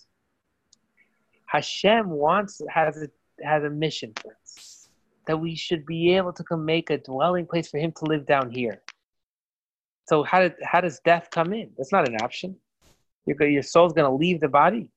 Hashem 1.46 2.10
wants 2.10 2.62
has 2.70 3.02
a 3.02 3.10
has 3.46 3.64
a 3.64 3.70
mission 3.70 4.14
for 4.22 4.36
us 4.42 4.73
that 5.28 5.38
we 5.38 5.56
should 5.56 5.86
be 5.86 6.16
able 6.16 6.34
to 6.34 6.44
come 6.44 6.66
make 6.66 6.90
a 6.90 6.98
dwelling 6.98 7.46
place 7.46 7.70
for 7.70 7.78
him 7.78 7.92
to 7.94 8.06
live 8.06 8.26
down 8.26 8.52
here. 8.52 8.82
So 10.08 10.24
how 10.24 10.42
did 10.42 10.56
how 10.64 10.82
does 10.82 11.00
death 11.06 11.30
come 11.32 11.54
in? 11.54 11.72
That's 11.78 11.92
not 11.92 12.08
an 12.08 12.18
option. 12.22 12.56
Your 13.26 13.42
your 13.48 13.64
soul's 13.64 13.94
going 13.94 14.10
to 14.10 14.16
leave 14.16 14.42
the 14.42 14.50
body. 14.50 14.90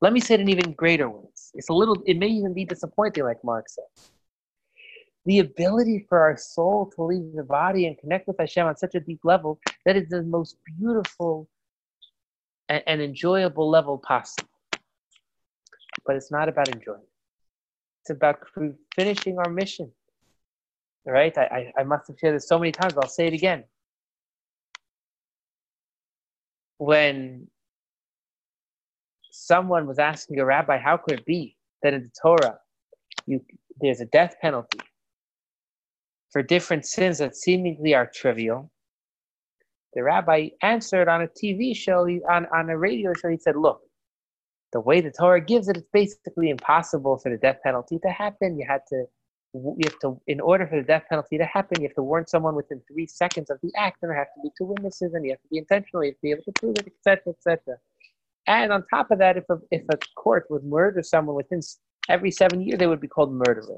Let 0.00 0.12
me 0.12 0.20
say 0.20 0.34
it 0.34 0.40
in 0.40 0.48
even 0.48 0.72
greater 0.72 1.08
words. 1.08 1.52
It's 1.54 1.68
a 1.68 1.74
little. 1.74 2.02
It 2.06 2.18
may 2.18 2.28
even 2.28 2.54
be 2.54 2.64
disappointing, 2.64 3.24
like 3.24 3.42
Mark 3.44 3.68
said. 3.68 3.84
The 5.26 5.38
ability 5.38 6.06
for 6.08 6.18
our 6.18 6.36
soul 6.36 6.90
to 6.96 7.04
leave 7.04 7.36
the 7.36 7.44
body 7.44 7.86
and 7.86 7.96
connect 7.96 8.26
with 8.26 8.36
Hashem 8.40 8.66
on 8.66 8.76
such 8.76 8.96
a 8.96 9.00
deep 9.00 9.20
level 9.22 9.60
that 9.86 9.94
is 9.94 10.08
the 10.08 10.22
most 10.22 10.56
beautiful 10.78 11.48
and, 12.68 12.82
and 12.88 13.00
enjoyable 13.00 13.70
level 13.70 13.98
possible. 13.98 14.48
But 16.04 16.16
it's 16.16 16.32
not 16.32 16.48
about 16.48 16.68
enjoyment. 16.74 17.04
It's 18.02 18.10
about 18.10 18.40
finishing 18.96 19.38
our 19.38 19.48
mission. 19.48 19.92
Right? 21.06 21.36
I, 21.38 21.72
I, 21.76 21.80
I 21.80 21.84
must 21.84 22.08
have 22.08 22.18
shared 22.18 22.34
this 22.34 22.48
so 22.48 22.58
many 22.58 22.72
times, 22.72 22.94
I'll 22.96 23.08
say 23.08 23.28
it 23.28 23.32
again. 23.32 23.64
When 26.78 27.46
someone 29.30 29.86
was 29.86 30.00
asking 30.00 30.40
a 30.40 30.44
rabbi, 30.44 30.78
how 30.78 30.96
could 30.96 31.20
it 31.20 31.26
be 31.26 31.56
that 31.82 31.94
in 31.94 32.02
the 32.02 32.10
Torah 32.20 32.58
you, 33.26 33.40
there's 33.80 34.00
a 34.00 34.06
death 34.06 34.34
penalty 34.42 34.80
for 36.30 36.42
different 36.42 36.86
sins 36.86 37.18
that 37.18 37.36
seemingly 37.36 37.94
are 37.94 38.10
trivial? 38.12 38.70
The 39.94 40.02
rabbi 40.02 40.48
answered 40.62 41.06
on 41.06 41.22
a 41.22 41.28
TV 41.28 41.76
show, 41.76 42.08
on, 42.28 42.46
on 42.52 42.68
a 42.68 42.76
radio 42.76 43.12
show, 43.14 43.28
he 43.28 43.38
said, 43.38 43.56
Look, 43.56 43.82
the 44.72 44.80
way 44.80 45.00
the 45.00 45.10
Torah 45.10 45.40
gives 45.40 45.68
it, 45.68 45.76
it's 45.76 45.88
basically 45.92 46.50
impossible 46.50 47.18
for 47.18 47.30
the 47.30 47.36
death 47.36 47.58
penalty 47.62 47.98
to 48.00 48.10
happen. 48.10 48.58
You 48.58 48.66
had 48.68 48.82
to 48.88 49.04
you 49.54 49.84
have 49.84 49.98
to, 49.98 50.18
in 50.26 50.40
order 50.40 50.66
for 50.66 50.76
the 50.76 50.86
death 50.86 51.04
penalty 51.10 51.36
to 51.36 51.44
happen, 51.44 51.80
you 51.80 51.88
have 51.88 51.94
to 51.96 52.02
warn 52.02 52.26
someone 52.26 52.54
within 52.54 52.80
three 52.90 53.06
seconds 53.06 53.50
of 53.50 53.58
the 53.62 53.70
act, 53.76 53.98
and 54.00 54.10
there 54.10 54.16
have 54.16 54.32
to 54.34 54.40
be 54.42 54.48
two 54.56 54.64
witnesses, 54.64 55.12
and 55.12 55.24
you 55.24 55.32
have 55.32 55.42
to 55.42 55.48
be 55.50 55.58
intentional, 55.58 56.02
you 56.02 56.10
have 56.10 56.16
to 56.16 56.22
be 56.22 56.30
able 56.30 56.42
to 56.44 56.52
prove 56.52 56.76
it, 56.78 56.86
etc., 56.86 57.34
etc. 57.34 57.76
And 58.46 58.72
on 58.72 58.84
top 58.88 59.10
of 59.10 59.18
that, 59.18 59.36
if 59.36 59.44
a, 59.50 59.58
if 59.70 59.82
a 59.90 59.98
court 60.16 60.46
would 60.48 60.64
murder 60.64 61.02
someone 61.02 61.36
within 61.36 61.60
every 62.08 62.30
seven 62.30 62.62
years, 62.62 62.78
they 62.78 62.86
would 62.86 63.00
be 63.00 63.08
called 63.08 63.32
murderers. 63.32 63.68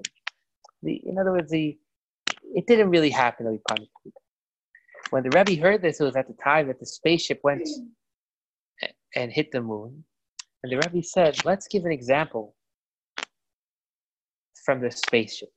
The, 0.82 1.02
in 1.04 1.18
other 1.18 1.32
words, 1.32 1.50
the 1.50 1.76
it 2.54 2.66
didn't 2.66 2.90
really 2.90 3.10
happen 3.10 3.46
that 3.46 3.52
we 3.52 3.60
punished. 3.68 3.90
When 5.10 5.22
the 5.24 5.30
Rebbe 5.30 5.60
heard 5.60 5.82
this, 5.82 6.00
it 6.00 6.04
was 6.04 6.16
at 6.16 6.28
the 6.28 6.34
time 6.34 6.68
that 6.68 6.78
the 6.78 6.86
spaceship 6.86 7.40
went 7.42 7.68
and 9.14 9.32
hit 9.32 9.50
the 9.50 9.60
moon. 9.60 10.04
And 10.64 10.72
the 10.72 10.78
Rebbe 10.78 11.06
said, 11.06 11.44
let's 11.46 11.68
give 11.68 11.86
an 11.86 11.92
example 11.92 12.56
from 14.66 14.82
the 14.82 14.90
spaceship 14.90 15.50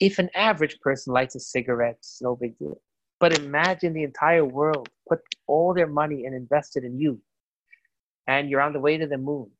if 0.00 0.18
an 0.18 0.30
average 0.34 0.80
person 0.80 1.14
lights 1.14 1.36
a 1.36 1.40
cigarette, 1.40 1.96
it's 1.98 2.22
no 2.22 2.36
big 2.36 2.58
deal. 2.58 2.80
But 3.20 3.38
imagine 3.38 3.94
the 3.94 4.04
entire 4.04 4.44
world 4.44 4.88
put 5.08 5.20
all 5.48 5.74
their 5.74 5.88
money 5.88 6.26
and 6.26 6.34
invested 6.36 6.84
in 6.84 7.00
you, 7.00 7.22
and 8.28 8.50
you're 8.50 8.62
on 8.62 8.74
the 8.74 8.80
way 8.80 8.98
to 8.98 9.06
the 9.08 9.18
moon. 9.18 9.50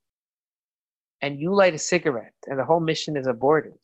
and 1.23 1.41
you 1.41 1.55
light 1.55 1.75
a 1.75 1.79
cigarette 1.79 2.35
and 2.47 2.59
the 2.59 2.65
whole 2.65 2.81
mission 2.81 3.17
is 3.17 3.27
aborted, 3.27 3.75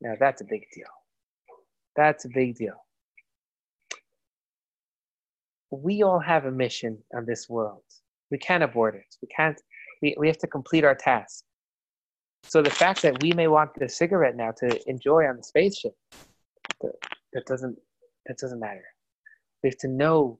now 0.00 0.14
that's 0.20 0.42
a 0.42 0.44
big 0.44 0.62
deal. 0.74 0.86
That's 1.96 2.24
a 2.26 2.28
big 2.28 2.56
deal. 2.56 2.84
We 5.70 6.02
all 6.02 6.20
have 6.20 6.46
a 6.46 6.52
mission 6.52 6.98
on 7.14 7.26
this 7.26 7.48
world. 7.48 7.82
We 8.30 8.38
can't 8.38 8.62
abort 8.62 8.94
it. 8.94 9.14
We 9.22 9.28
can't, 9.28 9.60
we, 10.02 10.14
we 10.18 10.26
have 10.26 10.38
to 10.38 10.46
complete 10.46 10.84
our 10.84 10.94
task. 10.94 11.44
So 12.44 12.62
the 12.62 12.70
fact 12.70 13.02
that 13.02 13.22
we 13.22 13.32
may 13.32 13.48
want 13.48 13.70
the 13.74 13.88
cigarette 13.88 14.36
now 14.36 14.52
to 14.58 14.88
enjoy 14.88 15.26
on 15.26 15.36
the 15.36 15.42
spaceship, 15.42 15.94
that 16.80 17.46
doesn't, 17.46 17.76
that 18.26 18.38
doesn't 18.38 18.60
matter. 18.60 18.84
We 19.62 19.70
have 19.70 19.78
to 19.78 19.88
know 19.88 20.38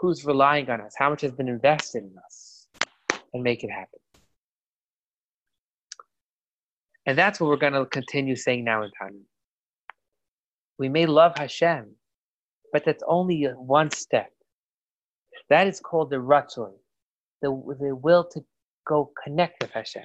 who's 0.00 0.24
relying 0.24 0.70
on 0.70 0.80
us, 0.80 0.94
how 0.96 1.10
much 1.10 1.20
has 1.22 1.32
been 1.32 1.48
invested 1.48 2.04
in 2.04 2.14
us, 2.24 2.66
and 3.32 3.42
make 3.42 3.64
it 3.64 3.70
happen. 3.70 4.00
And 7.06 7.18
that's 7.18 7.38
what 7.38 7.48
we're 7.48 7.56
going 7.56 7.74
to 7.74 7.84
continue 7.86 8.34
saying 8.34 8.64
now 8.64 8.82
in 8.82 8.90
time. 9.00 9.20
We 10.78 10.88
may 10.88 11.06
love 11.06 11.36
Hashem, 11.36 11.94
but 12.72 12.84
that's 12.84 13.04
only 13.06 13.44
one 13.44 13.90
step. 13.90 14.30
That 15.50 15.66
is 15.66 15.80
called 15.80 16.10
the 16.10 16.16
ratzon, 16.16 16.72
the, 17.42 17.50
the 17.80 17.94
will 17.94 18.24
to 18.32 18.44
go 18.86 19.10
connect 19.22 19.62
with 19.62 19.70
Hashem. 19.70 20.04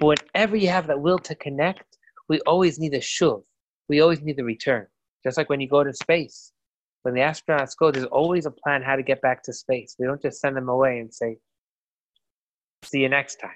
But 0.00 0.20
whenever 0.34 0.56
you 0.56 0.68
have 0.68 0.86
that 0.86 1.00
will 1.00 1.18
to 1.20 1.34
connect, 1.34 1.98
we 2.28 2.40
always 2.40 2.78
need 2.78 2.94
a 2.94 3.00
shuv. 3.00 3.42
We 3.88 4.00
always 4.00 4.20
need 4.20 4.38
a 4.38 4.44
return. 4.44 4.86
Just 5.24 5.36
like 5.36 5.48
when 5.48 5.60
you 5.60 5.68
go 5.68 5.82
to 5.82 5.92
space. 5.92 6.52
When 7.02 7.14
the 7.14 7.20
astronauts 7.20 7.76
go, 7.76 7.90
there's 7.90 8.06
always 8.06 8.44
a 8.46 8.50
plan 8.50 8.82
how 8.82 8.96
to 8.96 9.02
get 9.02 9.22
back 9.22 9.42
to 9.44 9.52
space. 9.52 9.96
We 9.98 10.06
don't 10.06 10.20
just 10.20 10.40
send 10.40 10.56
them 10.56 10.68
away 10.68 10.98
and 10.98 11.12
say, 11.12 11.38
see 12.84 13.00
you 13.00 13.08
next 13.08 13.36
time. 13.36 13.50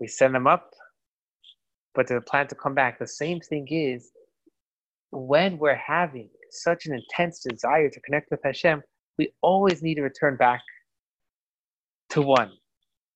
We 0.00 0.08
send 0.08 0.34
them 0.34 0.46
up, 0.46 0.70
but 1.94 2.06
there's 2.06 2.22
a 2.22 2.30
plan 2.30 2.48
to 2.48 2.54
come 2.54 2.74
back. 2.74 2.98
The 2.98 3.06
same 3.06 3.40
thing 3.40 3.66
is 3.70 4.10
when 5.10 5.58
we're 5.58 5.74
having 5.74 6.28
such 6.50 6.86
an 6.86 6.94
intense 6.94 7.40
desire 7.40 7.88
to 7.88 8.00
connect 8.00 8.30
with 8.30 8.40
Hashem, 8.44 8.82
we 9.16 9.32
always 9.42 9.82
need 9.82 9.94
to 9.94 10.02
return 10.02 10.36
back 10.36 10.60
to 12.16 12.22
one, 12.22 12.50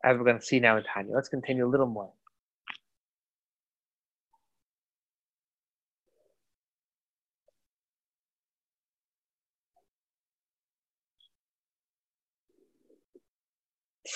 as 0.04 0.18
we're 0.18 0.24
going 0.24 0.38
to 0.38 0.44
see 0.44 0.60
now 0.60 0.76
in 0.76 0.84
Tanya. 0.84 1.14
Let's 1.14 1.30
continue 1.30 1.66
a 1.66 1.70
little 1.70 1.86
more. 1.86 2.12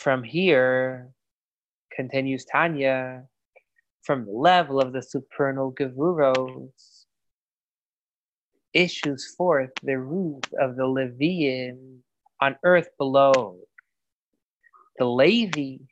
From 0.02 0.22
here, 0.22 1.08
continues 1.96 2.44
Tanya, 2.44 3.24
from 4.02 4.26
the 4.26 4.32
level 4.32 4.82
of 4.82 4.92
the 4.92 5.00
supernal 5.00 5.72
Gevuros, 5.72 7.06
issues 8.74 9.34
forth 9.34 9.70
the 9.82 9.98
root 9.98 10.46
of 10.60 10.76
the 10.76 10.82
Leviim 10.82 12.00
on 12.42 12.56
earth 12.64 12.88
below. 12.98 13.56
The 14.98 15.04
Levi, 15.04 15.82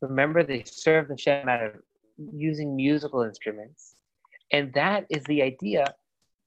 remember, 0.00 0.42
they 0.42 0.64
serve 0.64 1.08
Hashem 1.08 1.48
out 1.48 1.62
of 1.62 1.72
using 2.18 2.74
musical 2.74 3.22
instruments. 3.22 3.94
And 4.52 4.72
that 4.74 5.06
is 5.10 5.22
the 5.24 5.42
idea 5.42 5.84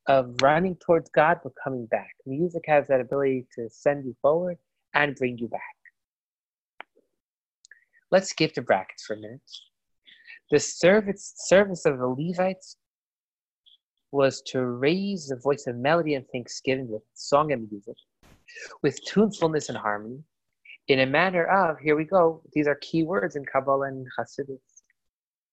of 0.08 0.36
running 0.42 0.76
towards 0.76 1.10
God 1.10 1.40
but 1.44 1.54
coming 1.64 1.86
back. 1.86 2.16
Music 2.26 2.64
has 2.68 2.88
that 2.88 3.00
ability 3.00 3.48
to 3.56 3.70
send 3.70 4.06
you 4.06 4.16
forward 4.22 4.58
and 4.94 5.16
bring 5.16 5.38
you 5.38 5.48
back. 5.48 5.62
Let's 8.12 8.30
skip 8.30 8.54
the 8.54 8.62
brackets 8.62 9.06
for 9.06 9.14
a 9.14 9.18
minute. 9.20 9.42
The 10.52 10.60
service, 10.60 11.34
service 11.36 11.86
of 11.86 11.98
the 11.98 12.08
Levites 12.08 12.78
was 14.12 14.42
to 14.44 14.64
raise 14.64 15.28
the 15.28 15.38
voice 15.38 15.66
of 15.66 15.78
melody 15.78 16.14
and 16.14 16.26
thanksgiving 16.32 16.88
with 16.90 17.02
song 17.16 17.52
and 17.52 17.68
music, 17.72 17.96
with 18.84 19.04
tunefulness 19.06 19.70
and 19.70 19.78
harmony, 19.78 20.20
in 20.88 21.00
a 21.00 21.06
manner 21.06 21.46
of, 21.46 21.80
here 21.80 21.96
we 21.96 22.04
go, 22.04 22.42
these 22.54 22.68
are 22.68 22.76
key 22.76 23.04
words 23.04 23.36
in 23.36 23.46
Kabbalah 23.46 23.88
and 23.88 24.08
Hasidus. 24.18 24.60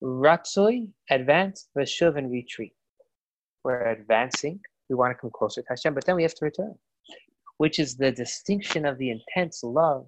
Ratzoi, 0.03 0.89
advance, 1.11 1.69
Veshuv, 1.77 2.17
and 2.17 2.31
retreat. 2.31 2.73
We're 3.63 3.89
advancing, 3.89 4.61
we 4.89 4.97
want 4.97 5.13
to 5.13 5.21
come 5.21 5.31
closer 5.33 5.61
to 5.63 5.69
Hashem, 5.69 5.95
but 5.95 6.05
then 6.05 6.17
we 6.17 6.23
have 6.23 6.35
to 6.35 6.45
return, 6.45 6.75
which 7.59 7.79
is 7.79 7.97
the 7.97 8.11
distinction 8.11 8.87
of 8.87 8.99
the 8.99 9.11
intense 9.11 9.63
love 9.63 10.07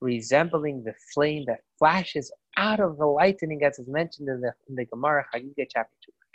resembling 0.00 0.84
the 0.84 0.94
flame 1.14 1.44
that 1.46 1.60
flashes 1.78 2.32
out 2.56 2.80
of 2.80 2.98
the 2.98 3.06
lightning, 3.06 3.62
as 3.64 3.78
is 3.78 3.88
mentioned 3.88 4.28
in 4.28 4.40
the, 4.40 4.52
in 4.68 4.74
the 4.76 4.84
Gemara 4.86 5.24
Chagiga 5.34 5.66
chapter 5.68 5.94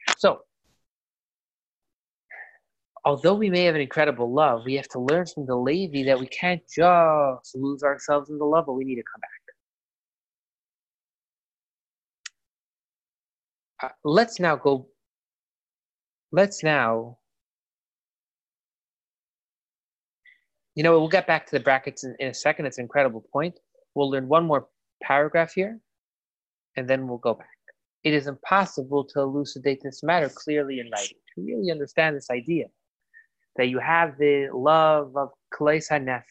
2. 0.09 0.13
So, 0.17 0.41
although 3.03 3.33
we 3.33 3.49
may 3.49 3.65
have 3.65 3.75
an 3.75 3.81
incredible 3.81 4.31
love, 4.31 4.63
we 4.65 4.75
have 4.75 4.87
to 4.89 4.99
learn 4.99 5.25
from 5.25 5.45
the 5.45 5.55
Levi 5.55 6.03
that 6.03 6.19
we 6.19 6.27
can't 6.27 6.61
just 6.67 7.55
lose 7.55 7.83
ourselves 7.83 8.29
in 8.29 8.37
the 8.37 8.45
love, 8.45 8.65
but 8.67 8.73
we 8.73 8.83
need 8.83 8.95
to 8.95 9.03
come 9.03 9.21
back. 9.21 9.29
Uh, 13.83 13.89
let's 14.03 14.39
now 14.39 14.55
go, 14.55 14.87
let's 16.31 16.63
now, 16.63 17.17
you 20.75 20.83
know, 20.83 20.91
we'll 20.99 21.09
get 21.09 21.25
back 21.25 21.47
to 21.47 21.57
the 21.57 21.59
brackets 21.59 22.03
in, 22.03 22.15
in 22.19 22.27
a 22.27 22.33
second. 22.33 22.67
It's 22.67 22.77
an 22.77 22.83
incredible 22.83 23.25
point. 23.33 23.59
We'll 23.95 24.11
learn 24.11 24.27
one 24.27 24.45
more 24.45 24.67
paragraph 25.01 25.53
here, 25.53 25.79
and 26.77 26.87
then 26.87 27.07
we'll 27.07 27.17
go 27.17 27.33
back. 27.33 27.47
It 28.03 28.13
is 28.13 28.27
impossible 28.27 29.03
to 29.05 29.19
elucidate 29.19 29.81
this 29.81 30.03
matter 30.03 30.29
clearly 30.29 30.79
in 30.79 30.89
writing, 30.91 31.17
to 31.35 31.41
really 31.41 31.71
understand 31.71 32.15
this 32.15 32.29
idea 32.29 32.67
that 33.55 33.67
you 33.67 33.79
have 33.79 34.17
the 34.17 34.49
love 34.53 35.15
of 35.15 35.29
Kalais 35.53 35.89
HaNefesh. 35.89 36.23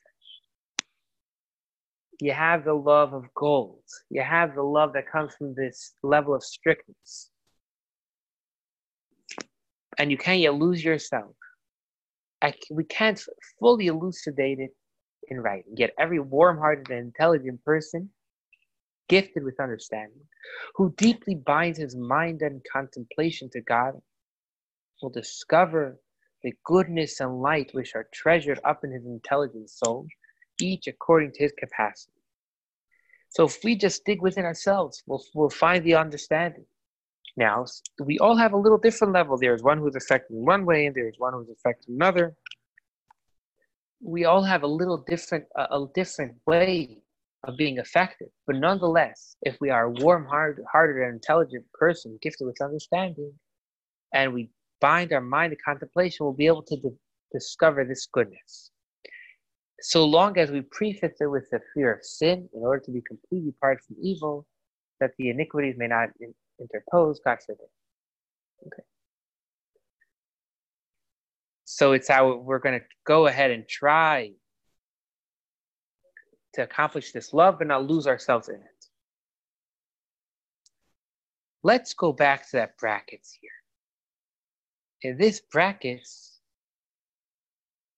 You 2.20 2.33
have 2.33 2.64
the 2.64 2.74
love 2.74 3.14
of 3.14 3.24
gold. 3.35 3.83
You 4.11 4.22
have 4.22 4.54
the 4.54 4.62
love 4.62 4.92
that 4.92 5.11
comes 5.11 5.35
from 5.35 5.54
this 5.54 5.94
level 6.02 6.35
of 6.35 6.42
strictness. 6.42 7.30
And 9.98 10.11
you 10.11 10.18
can't 10.18 10.40
yet 10.40 10.54
lose 10.54 10.85
yourself. 10.85 11.35
I, 12.42 12.54
we 12.70 12.85
can't 12.85 13.22
fully 13.59 13.87
elucidate 13.87 14.59
it 14.59 14.74
in 15.28 15.40
writing. 15.40 15.74
Yet 15.76 15.92
every 15.98 16.20
warm-hearted 16.20 16.90
and 16.90 17.06
intelligent 17.06 17.62
person, 17.64 18.11
gifted 19.09 19.44
with 19.44 19.61
understanding, 19.61 20.22
who 20.74 20.94
deeply 20.96 21.35
binds 21.35 21.78
his 21.78 21.96
mind 21.96 22.42
and 22.42 22.62
contemplation 22.70 23.50
to 23.50 23.61
God, 23.61 23.94
will 25.02 25.11
discover 25.11 25.98
the 26.42 26.55
goodness 26.64 27.20
and 27.20 27.40
light 27.42 27.70
which 27.72 27.94
are 27.94 28.09
treasured 28.12 28.61
up 28.64 28.85
in 28.85 28.92
his 28.92 29.05
intelligent 29.05 29.70
soul, 29.70 30.07
each 30.61 30.87
according 30.87 31.33
to 31.33 31.42
his 31.42 31.53
capacity. 31.59 32.12
So 33.29 33.44
if 33.44 33.62
we 33.62 33.76
just 33.76 34.05
dig 34.05 34.22
within 34.22 34.44
ourselves, 34.44 35.03
we'll, 35.07 35.22
we'll 35.35 35.50
find 35.50 35.85
the 35.85 35.94
understanding. 35.94 36.64
Now, 37.37 37.64
we 38.03 38.18
all 38.18 38.37
have 38.37 38.53
a 38.53 38.57
little 38.57 38.79
different 38.79 39.14
level. 39.14 39.38
There's 39.38 39.62
one 39.62 39.79
who's 39.79 39.94
affected 39.94 40.35
in 40.35 40.44
one 40.44 40.66
way, 40.66 40.87
and 40.87 40.94
there's 40.94 41.14
one 41.18 41.33
who's 41.33 41.48
affected 41.48 41.90
another 41.90 42.35
we 44.03 44.24
all 44.24 44.42
have 44.42 44.62
a 44.62 44.66
little 44.66 44.96
different 44.96 45.44
a 45.57 45.85
different 45.94 46.35
way 46.46 46.98
of 47.44 47.57
being 47.57 47.79
affected. 47.79 48.29
But 48.46 48.57
nonetheless, 48.57 49.37
if 49.42 49.57
we 49.61 49.70
are 49.70 49.85
a 49.85 49.90
warm 49.90 50.26
hearted 50.26 50.96
and 50.96 51.14
intelligent 51.14 51.64
person, 51.72 52.18
gifted 52.22 52.46
with 52.46 52.61
understanding, 52.61 53.33
and 54.12 54.33
we 54.33 54.50
bind 54.80 55.12
our 55.12 55.20
mind 55.20 55.52
to 55.52 55.56
contemplation, 55.56 56.24
we'll 56.24 56.32
be 56.32 56.46
able 56.46 56.62
to 56.62 56.76
d- 56.76 56.90
discover 57.32 57.84
this 57.84 58.06
goodness. 58.12 58.70
So 59.80 60.04
long 60.04 60.36
as 60.38 60.50
we 60.50 60.62
preface 60.62 61.16
it 61.20 61.26
with 61.26 61.48
the 61.50 61.60
fear 61.74 61.94
of 61.94 62.04
sin, 62.04 62.48
in 62.54 62.62
order 62.62 62.83
to 62.85 62.90
be 62.90 63.02
completely 63.02 63.50
apart 63.50 63.81
from 63.87 63.96
evil, 64.02 64.46
that 65.00 65.12
the 65.18 65.31
iniquities 65.31 65.76
may 65.78 65.87
not 65.87 66.10
in- 66.20 66.35
interpose, 66.60 67.20
God 67.24 67.38
forbid. 67.44 67.66
Okay. 68.66 68.83
So 71.64 71.92
it's 71.92 72.08
how 72.08 72.35
we're 72.37 72.58
going 72.58 72.81
to 72.81 72.85
go 73.06 73.26
ahead 73.26 73.50
and 73.50 73.66
try 73.66 74.33
to 76.54 76.62
accomplish 76.62 77.12
this 77.12 77.33
love 77.33 77.58
but 77.58 77.68
not 77.68 77.87
lose 77.87 78.06
ourselves 78.06 78.48
in 78.48 78.56
it. 78.56 78.87
Let's 81.62 81.94
go 81.94 82.12
back 82.12 82.50
to 82.50 82.56
that 82.56 82.76
brackets 82.76 83.37
here. 83.40 83.50
In 85.03 85.17
this 85.17 85.40
brackets, 85.40 86.40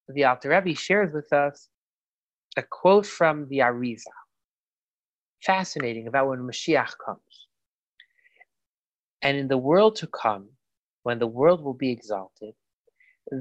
the 0.08 0.24
Alter 0.24 0.50
Rebbe 0.50 0.74
shares 0.74 1.12
with 1.12 1.32
us 1.32 1.68
a 2.56 2.62
quote 2.62 3.06
from 3.06 3.48
the 3.48 3.58
Arizal. 3.58 4.12
Fascinating 5.44 6.06
about 6.06 6.28
when 6.28 6.40
Mashiach 6.40 6.92
comes. 7.04 7.48
And 9.22 9.36
in 9.36 9.48
the 9.48 9.58
world 9.58 9.96
to 9.96 10.06
come, 10.06 10.48
when 11.02 11.18
the 11.18 11.26
world 11.26 11.62
will 11.62 11.74
be 11.74 11.90
exalted, 11.90 12.54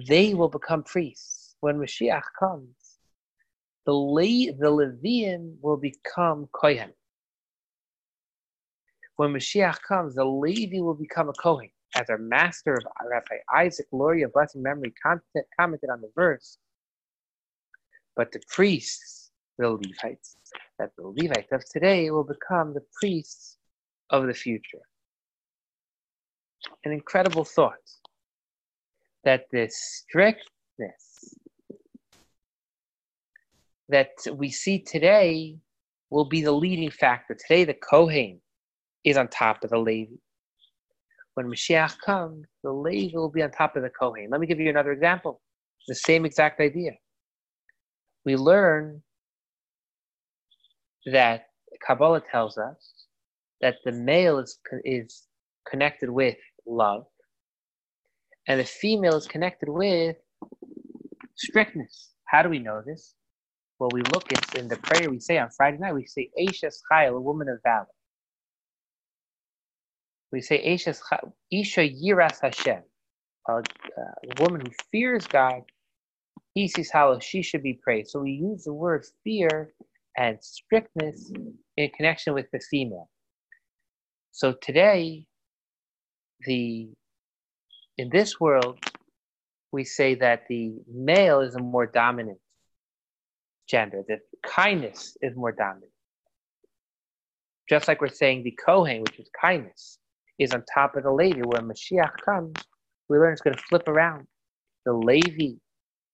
they 0.08 0.34
will 0.34 0.50
become 0.50 0.84
priests 0.84 1.56
when 1.60 1.78
Mashiach 1.78 2.24
comes. 2.40 2.98
The, 3.86 3.94
Le- 3.94 4.54
the 4.54 4.72
Leviim 4.72 5.58
will 5.62 5.78
become 5.78 6.48
Kohen. 6.54 6.94
when 9.18 9.34
Mashiach 9.34 9.82
comes, 9.88 10.16
the 10.16 10.26
Levi 10.26 10.80
will 10.80 10.96
become 10.96 11.30
a 11.30 11.34
Kohen. 11.34 11.70
As 11.96 12.10
our 12.10 12.18
master 12.18 12.76
of 12.76 12.86
Rabbi 13.06 13.38
Isaac 13.54 13.88
Luria, 13.92 14.30
blessing 14.30 14.64
memory, 14.64 14.94
commented 15.04 15.90
on 15.90 16.02
the 16.02 16.12
verse. 16.16 16.58
But 18.16 18.32
the 18.32 18.42
priests, 18.50 19.32
the 19.58 19.70
Levites, 19.70 20.38
that 20.80 20.92
the 20.98 21.08
Levites 21.08 21.52
of 21.52 21.64
today 21.70 22.10
will 22.10 22.24
become 22.24 22.74
the 22.74 22.84
priests 23.00 23.58
of 24.10 24.28
the 24.28 24.34
future. 24.34 24.82
An 26.86 26.92
incredible 26.92 27.44
thought 27.44 27.76
that 29.24 29.48
the 29.52 29.68
strictness 29.70 31.36
that 33.90 34.12
we 34.34 34.50
see 34.50 34.80
today 34.80 35.58
will 36.10 36.26
be 36.26 36.42
the 36.42 36.52
leading 36.52 36.90
factor. 36.90 37.34
Today, 37.36 37.66
the 37.66 37.74
Kohen 37.74 38.42
is 39.04 39.18
on 39.18 39.28
top 39.28 39.64
of 39.64 39.70
the 39.70 39.78
Levi. 39.78 40.16
When 41.36 41.48
Mashiach 41.48 41.98
comes, 42.06 42.46
the 42.64 42.72
Levi 42.72 43.18
will 43.18 43.30
be 43.30 43.42
on 43.44 43.52
top 43.52 43.76
of 43.76 43.84
the 43.84 43.90
Kohen. 43.90 44.30
Let 44.32 44.42
me 44.42 44.48
give 44.48 44.60
you 44.60 44.70
another 44.70 44.92
example. 44.92 45.42
The 45.88 45.96
same 45.96 46.26
exact 46.26 46.60
idea. 46.60 46.92
We 48.26 48.36
learn 48.36 49.02
that 51.06 51.46
Kabbalah 51.86 52.22
tells 52.32 52.58
us 52.58 53.06
that 53.62 53.76
the 53.86 53.92
male 53.92 54.40
is, 54.40 54.60
is 54.84 55.28
connected 55.70 56.10
with 56.10 56.38
love, 56.68 57.06
and 58.48 58.60
the 58.60 58.66
female 58.66 59.16
is 59.16 59.28
connected 59.28 59.70
with 59.70 60.18
strictness. 61.36 62.12
How 62.26 62.44
do 62.44 62.50
we 62.50 62.60
know 62.60 62.82
this? 62.86 63.16
Well, 63.80 63.90
we 63.94 64.02
look, 64.14 64.32
it's 64.32 64.54
in 64.56 64.68
the 64.68 64.78
prayer 64.78 65.10
we 65.10 65.20
say 65.20 65.38
on 65.38 65.50
Friday 65.58 65.78
night, 65.78 65.96
we 65.96 66.06
say, 66.06 66.30
Aisha 66.40 66.72
Chayil, 66.92 67.18
a 67.18 67.22
woman 67.22 67.50
of 67.50 67.60
valor. 67.64 67.88
We 70.32 70.42
say, 70.42 70.58
Isha 70.64 70.94
Yiras 71.52 72.40
Hashem, 72.42 72.84
a, 73.50 73.54
a 73.54 74.42
woman 74.42 74.62
who 74.62 74.72
fears 74.92 75.28
God, 75.28 75.64
he 76.54 76.68
sees 76.68 76.92
how 76.92 77.20
she 77.20 77.42
should 77.42 77.64
be 77.64 77.74
praised. 77.74 78.12
So 78.12 78.20
we 78.22 78.32
use 78.32 78.64
the 78.64 78.74
word 78.74 79.06
fear 79.24 79.74
and 80.18 80.38
strictness 80.42 81.32
in 81.78 81.90
connection 81.96 82.34
with 82.34 82.48
the 82.52 82.60
female. 82.60 83.10
So 84.32 84.54
today, 84.54 85.26
the 86.46 86.90
in 87.98 88.10
this 88.10 88.40
world, 88.40 88.80
we 89.72 89.84
say 89.84 90.16
that 90.16 90.44
the 90.50 90.74
male 90.92 91.42
is 91.42 91.56
a 91.56 91.60
more 91.60 91.86
dominant 91.86 92.40
gender, 93.68 94.04
that 94.08 94.20
kindness 94.46 95.18
is 95.22 95.36
more 95.36 95.52
dominant. 95.52 95.92
Just 97.70 97.88
like 97.88 98.02
we're 98.02 98.10
saying 98.10 98.44
the 98.44 98.58
Kohen, 98.66 99.02
which 99.02 99.20
is 99.20 99.30
kindness, 99.40 99.98
is 100.42 100.54
on 100.54 100.64
top 100.74 100.96
of 100.96 101.04
the 101.04 101.12
Levi. 101.12 101.42
When 101.42 101.68
Mashiach 101.68 102.18
comes, 102.26 102.56
we 103.10 103.18
learn 103.18 103.34
it's 103.34 103.42
going 103.42 103.56
to 103.56 103.64
flip 103.64 103.88
around. 103.88 104.26
The 104.86 104.94
Levi, 104.94 105.58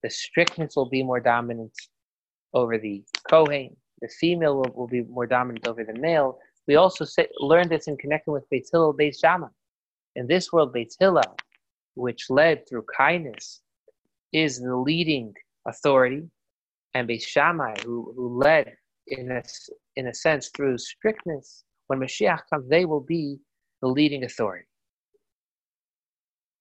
the 0.04 0.10
strictness 0.10 0.76
will 0.76 0.90
be 0.90 1.02
more 1.02 1.22
dominant 1.22 1.72
over 2.54 2.78
the 2.78 3.04
Kohen. 3.30 3.76
The 4.02 4.10
female 4.20 4.58
will, 4.58 4.72
will 4.76 4.88
be 4.88 5.04
more 5.04 5.26
dominant 5.26 5.68
over 5.68 5.84
the 5.84 5.98
male. 6.00 6.40
We 6.68 6.76
also 6.76 7.06
say, 7.06 7.28
learn 7.40 7.70
this 7.70 7.88
in 7.88 7.96
connecting 7.98 8.34
with 8.34 8.50
Beit 8.50 8.68
Hillel, 8.72 8.94
Beit 8.94 9.16
Shammai. 9.16 9.48
In 10.16 10.28
this 10.28 10.52
world, 10.52 10.74
Beit 10.74 10.94
Hillel, 11.00 11.38
which 11.96 12.30
led 12.30 12.68
through 12.68 12.86
kindness, 12.96 13.62
is 14.34 14.60
the 14.60 14.76
leading 14.76 15.34
authority, 15.66 16.24
and 16.94 17.08
Beit 17.08 17.22
Shammai, 17.22 17.76
who, 17.86 18.14
who 18.16 18.38
led 18.38 18.76
in 19.08 19.32
a, 19.32 19.42
in 19.96 20.08
a 20.08 20.14
sense 20.14 20.50
through 20.50 20.78
strictness, 20.78 21.64
when 21.88 22.00
Mashiach 22.00 22.42
comes, 22.50 22.68
they 22.68 22.84
will 22.84 23.00
be 23.00 23.40
the 23.82 23.88
leading 23.88 24.24
authority. 24.24 24.68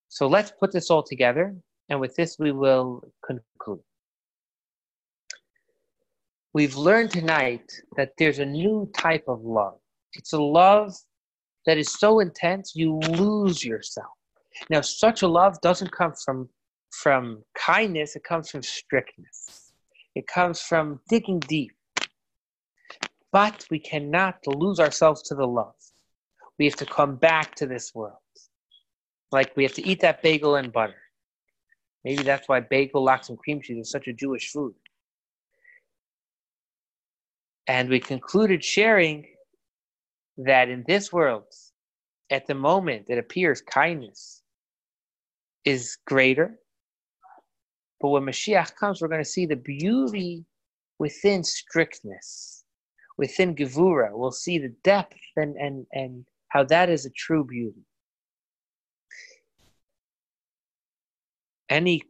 So 0.09 0.27
let's 0.27 0.53
put 0.59 0.73
this 0.73 0.91
all 0.91 1.03
together, 1.03 1.55
and 1.89 2.01
with 2.01 2.15
this 2.17 2.39
we 2.39 2.53
will 2.53 3.03
conclude. 3.27 3.81
We've 6.53 6.77
learned 6.77 7.11
tonight 7.11 7.71
that 7.97 8.13
there's 8.17 8.39
a 8.39 8.47
new 8.47 8.91
type 8.97 9.25
of 9.29 9.43
love. 9.43 9.79
It's 10.15 10.33
a 10.33 10.41
love 10.41 10.95
that 11.67 11.77
is 11.77 11.93
so 11.93 12.21
intense 12.21 12.73
you 12.75 12.95
lose 12.95 13.63
yourself. 13.63 14.15
Now, 14.71 14.81
such 14.81 15.21
a 15.21 15.29
love 15.29 15.61
doesn't 15.61 15.93
come 15.93 16.15
from 16.25 16.49
from 16.91 17.45
kindness; 17.55 18.17
it 18.17 18.25
comes 18.25 18.49
from 18.49 18.63
strictness. 18.63 19.73
It 20.15 20.27
comes 20.27 20.63
from 20.63 21.01
digging 21.11 21.41
deep. 21.41 21.73
But 23.33 23.67
we 23.71 23.79
cannot 23.79 24.37
lose 24.47 24.81
ourselves 24.81 25.21
to 25.25 25.35
the 25.35 25.47
love. 25.47 25.75
We 26.59 26.65
have 26.65 26.77
to 26.77 26.87
come 26.87 27.17
back 27.17 27.55
to 27.57 27.67
this 27.67 27.95
world. 27.95 28.17
Like 29.33 29.57
we 29.57 29.63
have 29.65 29.75
to 29.75 29.87
eat 29.87 30.01
that 30.01 30.23
bagel 30.23 30.57
and 30.57 30.73
butter. 30.73 30.95
Maybe 32.05 32.23
that's 32.23 32.49
why 32.49 32.61
bagel, 32.61 33.05
lox, 33.05 33.29
and 33.29 33.39
cream 33.39 33.61
cheese 33.61 33.79
is 33.79 33.91
such 33.91 34.07
a 34.07 34.13
Jewish 34.13 34.51
food. 34.53 34.75
And 37.67 37.89
we 37.89 37.99
concluded 37.99 38.63
sharing 38.63 39.27
that 40.39 40.69
in 40.69 40.85
this 40.87 41.13
world, 41.13 41.45
at 42.31 42.47
the 42.47 42.55
moment, 42.55 43.07
it 43.09 43.19
appears 43.19 43.61
kindness 43.61 44.43
is 45.65 45.99
greater. 46.07 46.59
But 48.01 48.11
when 48.11 48.23
Mashiach 48.23 48.77
comes, 48.77 49.01
we're 49.01 49.09
going 49.09 49.25
to 49.25 49.29
see 49.29 49.47
the 49.47 49.57
beauty 49.57 50.45
within 50.99 51.43
strictness, 51.43 52.65
within 53.19 53.55
Gevura. 53.55 54.11
We'll 54.13 54.31
see 54.31 54.59
the 54.59 54.75
depth 54.85 55.17
and, 55.37 55.57
and, 55.57 55.87
and 55.93 56.25
how 56.57 56.65
that 56.65 56.89
is 56.89 57.05
a 57.05 57.11
true 57.11 57.45
beauty. 57.45 57.85
Any 61.69 62.03